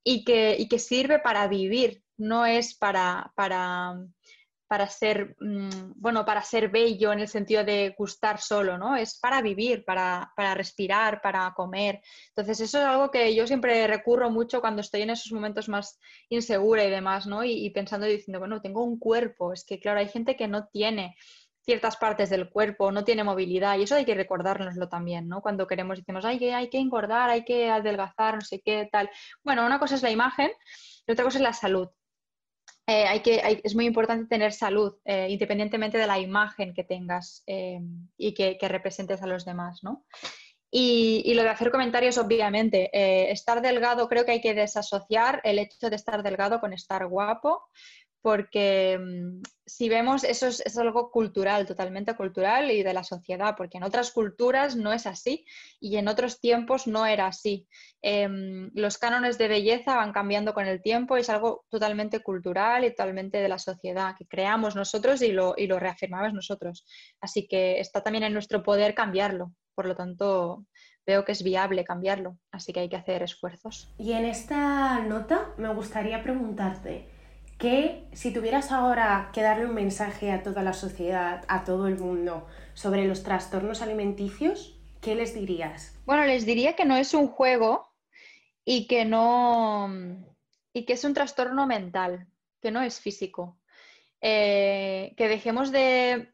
y 0.03 0.25
que, 0.25 0.67
que 0.69 0.79
sirve 0.79 1.19
para 1.19 1.47
vivir, 1.47 2.03
no 2.21 2.47
es 2.47 2.77
para, 2.77 3.33
para, 3.35 3.97
para 4.69 4.87
ser, 4.89 5.37
mm, 5.41 5.95
bueno, 5.97 6.25
para 6.25 6.43
ser 6.43 6.69
bello 6.71 7.13
en 7.13 7.21
el 7.21 7.29
sentido 7.29 7.65
de 7.65 7.95
gustar 7.99 8.41
solo, 8.41 8.79
¿no? 8.79 8.95
Es 8.95 9.19
para 9.19 9.43
vivir, 9.43 9.85
para, 9.85 10.33
respirar, 10.55 11.21
para 11.21 11.53
comer. 11.55 12.01
Entonces, 12.29 12.61
eso 12.61 12.79
es 12.79 12.85
algo 12.85 13.11
que 13.11 13.35
yo 13.35 13.47
siempre 13.47 13.87
recurro 13.89 14.31
mucho 14.31 14.61
cuando 14.61 14.81
estoy 14.81 15.03
en 15.03 15.11
esos 15.11 15.33
momentos 15.33 15.69
más 15.69 15.99
insegura 16.29 16.85
y 16.85 16.91
demás, 16.91 17.27
¿no? 17.27 17.43
Y, 17.43 17.67
y 17.67 17.71
pensando 17.71 18.07
y 18.07 18.13
diciendo, 18.13 18.39
bueno, 18.39 18.61
tengo 18.61 18.85
un 18.85 18.99
cuerpo, 18.99 19.53
es 19.53 19.65
que 19.65 19.81
claro, 19.81 19.99
hay 20.01 20.09
gente 20.09 20.37
que 20.37 20.47
no 20.47 20.69
tiene 20.69 21.17
ciertas 21.65 21.97
partes 21.97 22.31
del 22.31 22.49
cuerpo, 22.51 22.91
no 22.93 23.05
tiene 23.05 23.25
movilidad 23.25 23.79
y 23.79 23.83
eso 23.83 23.95
hay 23.95 24.05
que 24.05 24.15
recordárnoslo 24.15 24.89
también, 24.89 25.29
¿no? 25.29 25.43
Cuando 25.43 25.67
queremos, 25.67 25.99
decimos, 25.99 26.25
hay 26.25 26.39
que, 26.39 26.55
hay 26.55 26.71
que 26.71 26.79
engordar, 26.79 27.31
hay 27.31 27.45
que 27.45 27.71
adelgazar, 27.71 28.35
no 28.35 28.41
sé 28.41 28.61
qué, 28.61 28.89
tal. 28.91 29.11
Bueno, 29.45 29.67
una 29.67 29.79
cosa 29.79 29.95
es 29.95 30.03
la 30.03 30.11
imagen 30.11 30.51
y 31.07 31.13
otra 31.13 31.25
cosa 31.25 31.39
es 31.39 31.43
la 31.43 31.53
salud. 31.53 31.89
Eh, 32.91 33.07
hay 33.07 33.21
que, 33.21 33.61
es 33.63 33.77
muy 33.77 33.87
importante 33.87 34.27
tener 34.27 34.53
salud, 34.53 34.97
eh, 35.05 35.29
independientemente 35.31 35.97
de 35.97 36.09
la 36.09 36.19
imagen 36.19 36.75
que 36.75 36.83
tengas 36.83 37.45
eh, 37.47 37.79
y 38.17 38.35
que, 38.35 38.59
representes 38.63 39.23
a 39.23 39.29
los 39.29 39.45
demás, 39.45 39.85
¿no? 39.85 40.05
Y, 40.73 41.23
y, 41.25 41.35
lo 41.35 41.45
de 41.45 41.51
hacer 41.51 41.71
comentarios, 41.71 42.19
obviamente, 42.19 42.91
estar 43.31 43.63
delgado, 43.63 44.09
creo 44.09 44.25
que 44.25 44.33
hay 44.33 44.41
que 44.41 44.55
desasociar 44.55 45.41
el 45.45 45.61
hecho 45.61 45.89
de 45.89 45.95
estar 45.95 46.25
delgado 46.25 46.59
con 46.59 46.73
estar 46.73 47.07
guapo 47.07 47.63
porque 48.23 48.99
mm, 48.99 49.43
si 49.67 49.89
vemos, 49.89 50.25
eso 50.25 50.49
es, 50.49 50.77
algo 50.77 51.11
cultural, 51.11 51.67
totalmente 51.67 52.17
cultural 52.17 52.71
y 52.71 52.83
de 52.83 52.93
la 52.93 53.05
sociedad, 53.05 53.55
porque 53.57 53.79
en 53.79 53.85
otras 53.85 54.11
culturas 54.11 54.75
no 54.75 54.93
es 54.93 55.07
así 55.07 55.45
y 55.79 55.97
en 55.97 56.09
otros 56.09 56.41
tiempos 56.41 56.87
no 56.87 57.07
era 57.07 57.29
así. 57.29 57.69
Em, 58.03 58.71
los 58.75 58.99
cánones 58.99 59.39
de 59.39 59.49
belleza 59.49 59.97
van 59.97 60.13
cambiando 60.13 60.55
con 60.55 60.67
el 60.67 60.83
tiempo 60.83 61.17
y 61.17 61.21
es 61.21 61.31
algo 61.31 61.65
totalmente 61.69 62.21
cultural 62.21 62.85
y 62.85 62.91
totalmente 62.91 63.39
de 63.39 63.49
la 63.49 63.59
sociedad, 63.59 64.17
que 64.19 64.27
creamos 64.27 64.75
nosotros 64.75 65.23
y 65.23 65.33
lo, 65.33 65.55
y 65.57 65.67
lo 65.67 65.79
reafirmamos 65.79 66.35
nosotros. 66.35 66.85
Así 67.21 67.47
que 67.47 67.79
está 67.79 68.03
también 68.03 68.25
en 68.25 68.33
nuestro 68.33 68.63
poder 68.63 68.95
cambiarlo. 68.95 69.53
Por 69.75 69.87
lo 69.87 69.95
tanto, 69.95 70.67
veo 71.07 71.25
que 71.25 71.33
es 71.33 71.43
viable 71.43 71.85
cambiarlo, 71.85 72.39
así 72.51 72.73
que 72.73 72.81
hay 72.81 72.89
que 72.89 72.97
hacer 72.97 73.23
esfuerzos. 73.23 73.95
Y 73.99 74.13
en 74.13 74.25
esta 74.25 75.01
nota 75.01 75.55
me 75.59 75.73
gustaría 75.73 76.23
preguntarte, 76.23 77.20
que 77.61 78.07
si 78.13 78.33
tuvieras 78.33 78.73
ahora 78.73 79.31
que 79.35 79.43
darle 79.43 79.67
un 79.67 79.75
mensaje 79.75 80.33
a 80.33 80.43
toda 80.43 80.63
la 80.63 80.73
sociedad, 80.73 81.45
a 81.47 81.63
todo 81.63 81.87
el 81.89 81.99
mundo, 81.99 82.49
sobre 82.73 83.07
los 83.07 83.23
trastornos 83.23 83.83
alimenticios, 83.83 84.81
¿qué 85.03 85.15
les 85.15 85.35
dirías? 85.35 85.95
Bueno, 86.07 86.25
les 86.25 86.47
diría 86.47 86.75
que 86.75 86.87
no 86.87 86.97
es 86.97 87.13
un 87.13 87.29
juego 87.29 87.93
y 88.65 88.87
que 88.87 89.05
no 89.05 89.91
y 90.73 90.87
que 90.87 90.95
es 90.95 91.05
un 91.05 91.13
trastorno 91.13 91.67
mental, 91.67 92.27
que 92.63 92.71
no 92.71 92.81
es 92.81 92.99
físico. 92.99 93.59
Eh, 94.23 95.15
que 95.19 95.29
dejemos 95.29 95.71
de, 95.71 96.31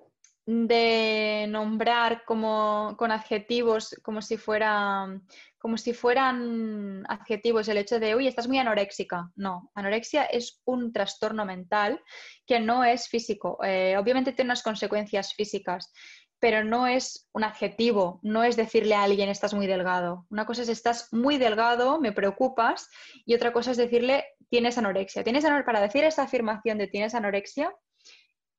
de 0.47 1.47
nombrar 1.49 2.25
como, 2.25 2.95
con 2.97 3.11
adjetivos 3.11 3.97
como 4.03 4.23
si 4.23 4.37
fuera 4.37 5.21
como 5.59 5.79
si 5.79 5.95
fueran 5.95 7.03
adjetivos 7.09 7.67
el 7.67 7.79
hecho 7.79 7.99
de, 7.99 8.15
uy, 8.15 8.29
estás 8.29 8.47
muy 8.47 8.59
anoréxica. 8.59 9.33
No, 9.35 9.73
anorexia 9.75 10.23
es 10.25 10.63
un 10.65 10.93
trastorno 10.93 11.45
mental 11.45 12.01
que 12.47 12.61
no 12.61 12.85
es 12.85 13.09
físico. 13.09 13.59
Eh, 13.65 13.97
obviamente 13.99 14.33
tiene 14.33 14.51
unas 14.51 14.63
consecuencias 14.63 15.35
físicas, 15.35 15.93
pero 16.39 16.63
no 16.63 16.87
es 16.87 17.29
un 17.33 17.43
adjetivo, 17.43 18.21
no 18.23 18.45
es 18.45 18.55
decirle 18.55 18.95
a 18.95 19.03
alguien 19.03 19.29
estás 19.29 19.55
muy 19.55 19.67
delgado. 19.67 20.27
Una 20.31 20.47
cosa 20.47 20.63
es 20.63 20.69
estás 20.69 21.09
muy 21.13 21.37
delgado, 21.37 22.01
me 22.01 22.13
preocupas, 22.13 22.89
y 23.25 23.35
otra 23.35 23.53
cosa 23.53 23.73
es 23.73 23.77
decirle 23.77 24.25
tienes 24.49 24.79
anorexia. 24.79 25.25
Tienes 25.25 25.45
para 25.65 25.81
decir 25.81 26.05
esa 26.05 26.23
afirmación 26.23 26.79
de 26.79 26.87
tienes 26.87 27.17
anorexia, 27.17 27.75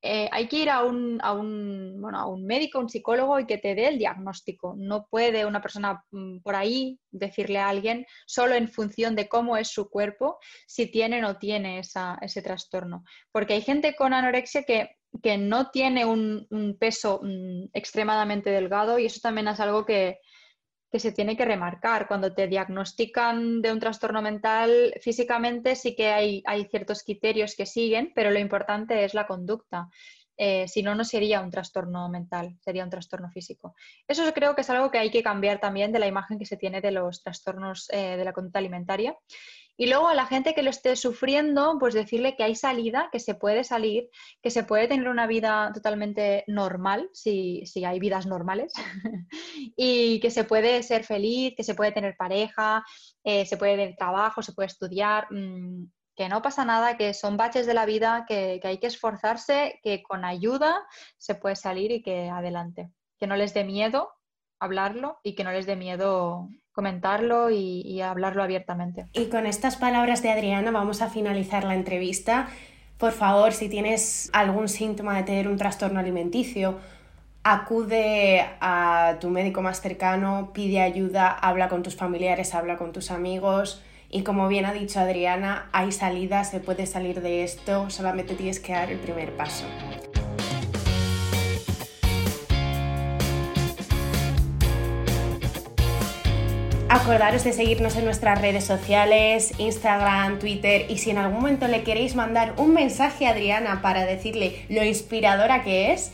eh, 0.00 0.28
hay 0.30 0.46
que 0.46 0.58
ir 0.58 0.70
a 0.70 0.84
un, 0.84 1.18
a, 1.22 1.32
un, 1.32 2.00
bueno, 2.00 2.18
a 2.18 2.26
un 2.26 2.46
médico, 2.46 2.78
un 2.78 2.88
psicólogo 2.88 3.40
y 3.40 3.46
que 3.46 3.58
te 3.58 3.74
dé 3.74 3.88
el 3.88 3.98
diagnóstico. 3.98 4.74
No 4.76 5.06
puede 5.10 5.44
una 5.44 5.60
persona 5.60 6.04
mm, 6.12 6.38
por 6.40 6.54
ahí 6.54 7.00
decirle 7.10 7.58
a 7.58 7.68
alguien 7.68 8.06
solo 8.26 8.54
en 8.54 8.68
función 8.68 9.16
de 9.16 9.28
cómo 9.28 9.56
es 9.56 9.68
su 9.68 9.90
cuerpo 9.90 10.38
si 10.66 10.86
tiene 10.90 11.18
o 11.18 11.22
no 11.22 11.38
tiene 11.38 11.80
ese 11.80 12.42
trastorno. 12.42 13.02
Porque 13.32 13.54
hay 13.54 13.62
gente 13.62 13.96
con 13.96 14.14
anorexia 14.14 14.62
que, 14.62 14.90
que 15.22 15.36
no 15.36 15.70
tiene 15.70 16.04
un, 16.04 16.46
un 16.50 16.78
peso 16.78 17.20
mm, 17.22 17.70
extremadamente 17.72 18.50
delgado 18.50 18.98
y 18.98 19.06
eso 19.06 19.18
también 19.20 19.48
es 19.48 19.58
algo 19.58 19.84
que, 19.84 20.18
que 20.90 20.98
se 20.98 21.12
tiene 21.12 21.36
que 21.36 21.44
remarcar. 21.44 22.08
Cuando 22.08 22.34
te 22.34 22.46
diagnostican 22.46 23.60
de 23.60 23.72
un 23.72 23.80
trastorno 23.80 24.22
mental 24.22 24.94
físicamente, 25.00 25.76
sí 25.76 25.94
que 25.94 26.08
hay, 26.08 26.42
hay 26.46 26.64
ciertos 26.66 27.02
criterios 27.02 27.54
que 27.56 27.66
siguen, 27.66 28.12
pero 28.14 28.30
lo 28.30 28.38
importante 28.38 29.04
es 29.04 29.14
la 29.14 29.26
conducta. 29.26 29.88
Eh, 30.40 30.68
si 30.68 30.84
no, 30.84 30.94
no 30.94 31.04
sería 31.04 31.40
un 31.40 31.50
trastorno 31.50 32.08
mental, 32.08 32.56
sería 32.60 32.84
un 32.84 32.90
trastorno 32.90 33.28
físico. 33.28 33.74
Eso 34.06 34.22
creo 34.32 34.54
que 34.54 34.60
es 34.60 34.70
algo 34.70 34.90
que 34.90 34.98
hay 34.98 35.10
que 35.10 35.22
cambiar 35.22 35.58
también 35.58 35.90
de 35.90 35.98
la 35.98 36.06
imagen 36.06 36.38
que 36.38 36.46
se 36.46 36.56
tiene 36.56 36.80
de 36.80 36.92
los 36.92 37.24
trastornos 37.24 37.88
eh, 37.90 38.16
de 38.16 38.24
la 38.24 38.32
conducta 38.32 38.60
alimentaria. 38.60 39.16
Y 39.80 39.86
luego 39.86 40.08
a 40.08 40.14
la 40.14 40.26
gente 40.26 40.54
que 40.54 40.64
lo 40.64 40.70
esté 40.70 40.96
sufriendo, 40.96 41.76
pues 41.78 41.94
decirle 41.94 42.34
que 42.34 42.42
hay 42.42 42.56
salida, 42.56 43.08
que 43.12 43.20
se 43.20 43.36
puede 43.36 43.62
salir, 43.62 44.10
que 44.42 44.50
se 44.50 44.64
puede 44.64 44.88
tener 44.88 45.08
una 45.08 45.28
vida 45.28 45.70
totalmente 45.72 46.42
normal, 46.48 47.08
si, 47.12 47.62
hay 47.86 48.00
vidas 48.00 48.26
normales, 48.26 48.72
y 49.76 50.18
que 50.18 50.32
se 50.32 50.42
puede 50.42 50.82
ser 50.82 51.04
feliz, 51.04 51.54
que 51.56 51.62
se 51.62 51.76
puede 51.76 51.92
tener 51.92 52.16
pareja, 52.16 52.84
eh, 53.22 53.46
se 53.46 53.56
puede 53.56 53.76
tener 53.76 53.96
trabajo, 53.96 54.42
se 54.42 54.52
puede 54.52 54.66
estudiar, 54.66 55.28
mm, 55.30 55.92
que 56.16 56.28
no 56.28 56.42
pasa 56.42 56.64
nada, 56.64 56.96
que 56.96 57.14
son 57.14 57.36
baches 57.36 57.64
de 57.64 57.74
la 57.74 57.86
vida, 57.86 58.24
que, 58.26 58.58
que 58.60 58.66
hay 58.66 58.78
que 58.78 58.88
esforzarse, 58.88 59.78
que 59.84 60.02
con 60.02 60.24
ayuda 60.24 60.84
se 61.18 61.36
puede 61.36 61.54
salir 61.54 61.92
y 61.92 62.02
que 62.02 62.28
adelante. 62.28 62.90
Que 63.16 63.28
no 63.28 63.36
les 63.36 63.54
dé 63.54 63.62
miedo 63.62 64.10
hablarlo 64.60 65.18
y 65.22 65.34
que 65.34 65.44
no 65.44 65.52
les 65.52 65.66
dé 65.66 65.76
miedo 65.76 66.48
comentarlo 66.78 67.50
y, 67.50 68.00
hablarlo 68.02 68.40
abiertamente. 68.40 69.06
Y 69.12 69.26
con 69.30 69.46
estas 69.46 69.74
palabras 69.74 70.22
de 70.22 70.30
Adriana 70.30 70.70
vamos 70.70 71.02
a 71.02 71.10
finalizar 71.10 71.64
la 71.64 71.74
entrevista. 71.74 72.46
Por 72.98 73.10
favor, 73.10 73.52
si 73.52 73.68
tienes 73.68 74.30
algún 74.32 74.68
síntoma 74.68 75.16
de 75.16 75.24
tener 75.24 75.48
un 75.48 75.56
trastorno 75.56 75.98
alimenticio, 75.98 76.78
acude 77.42 78.46
a 78.60 79.16
tu 79.20 79.28
médico 79.28 79.60
más 79.60 79.80
cercano, 79.80 80.52
pide 80.54 80.80
ayuda, 80.80 81.32
habla 81.32 81.68
con 81.68 81.82
tus 81.82 81.96
familiares, 81.96 82.54
habla 82.54 82.76
con 82.76 82.92
tus 82.92 83.10
amigos. 83.10 83.82
Y 84.08 84.22
como 84.22 84.46
bien 84.46 84.64
ha 84.64 84.72
dicho 84.72 85.00
Adriana, 85.00 85.68
hay 85.72 85.90
salida, 85.90 86.44
se 86.44 86.60
puede 86.60 86.86
salir 86.86 87.22
de 87.22 87.42
esto, 87.42 87.90
solamente 87.90 88.36
tienes 88.36 88.60
que 88.60 88.72
dar 88.72 88.92
el 88.92 89.00
primer 89.00 89.36
paso. 89.36 89.64
Acordaros 97.08 97.42
de 97.42 97.54
seguirnos 97.54 97.96
en 97.96 98.04
nuestras 98.04 98.38
redes 98.38 98.64
sociales, 98.64 99.54
Instagram, 99.56 100.38
Twitter 100.38 100.84
y 100.90 100.98
si 100.98 101.08
en 101.08 101.16
algún 101.16 101.38
momento 101.38 101.66
le 101.66 101.82
queréis 101.82 102.14
mandar 102.14 102.52
un 102.58 102.74
mensaje 102.74 103.26
a 103.26 103.30
Adriana 103.30 103.80
para 103.80 104.04
decirle 104.04 104.66
lo 104.68 104.84
inspiradora 104.84 105.64
que 105.64 105.94
es, 105.94 106.12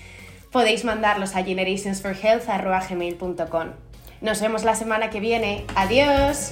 podéis 0.53 0.85
mandarlos 0.85 1.35
a 1.35 1.43
generationsforhealth.gmail.com. 1.43 3.71
Nos 4.21 4.41
vemos 4.41 4.63
la 4.63 4.77
semana 4.77 5.11
que 5.11 5.19
viene. 5.19 5.65
Adiós. 5.75 6.51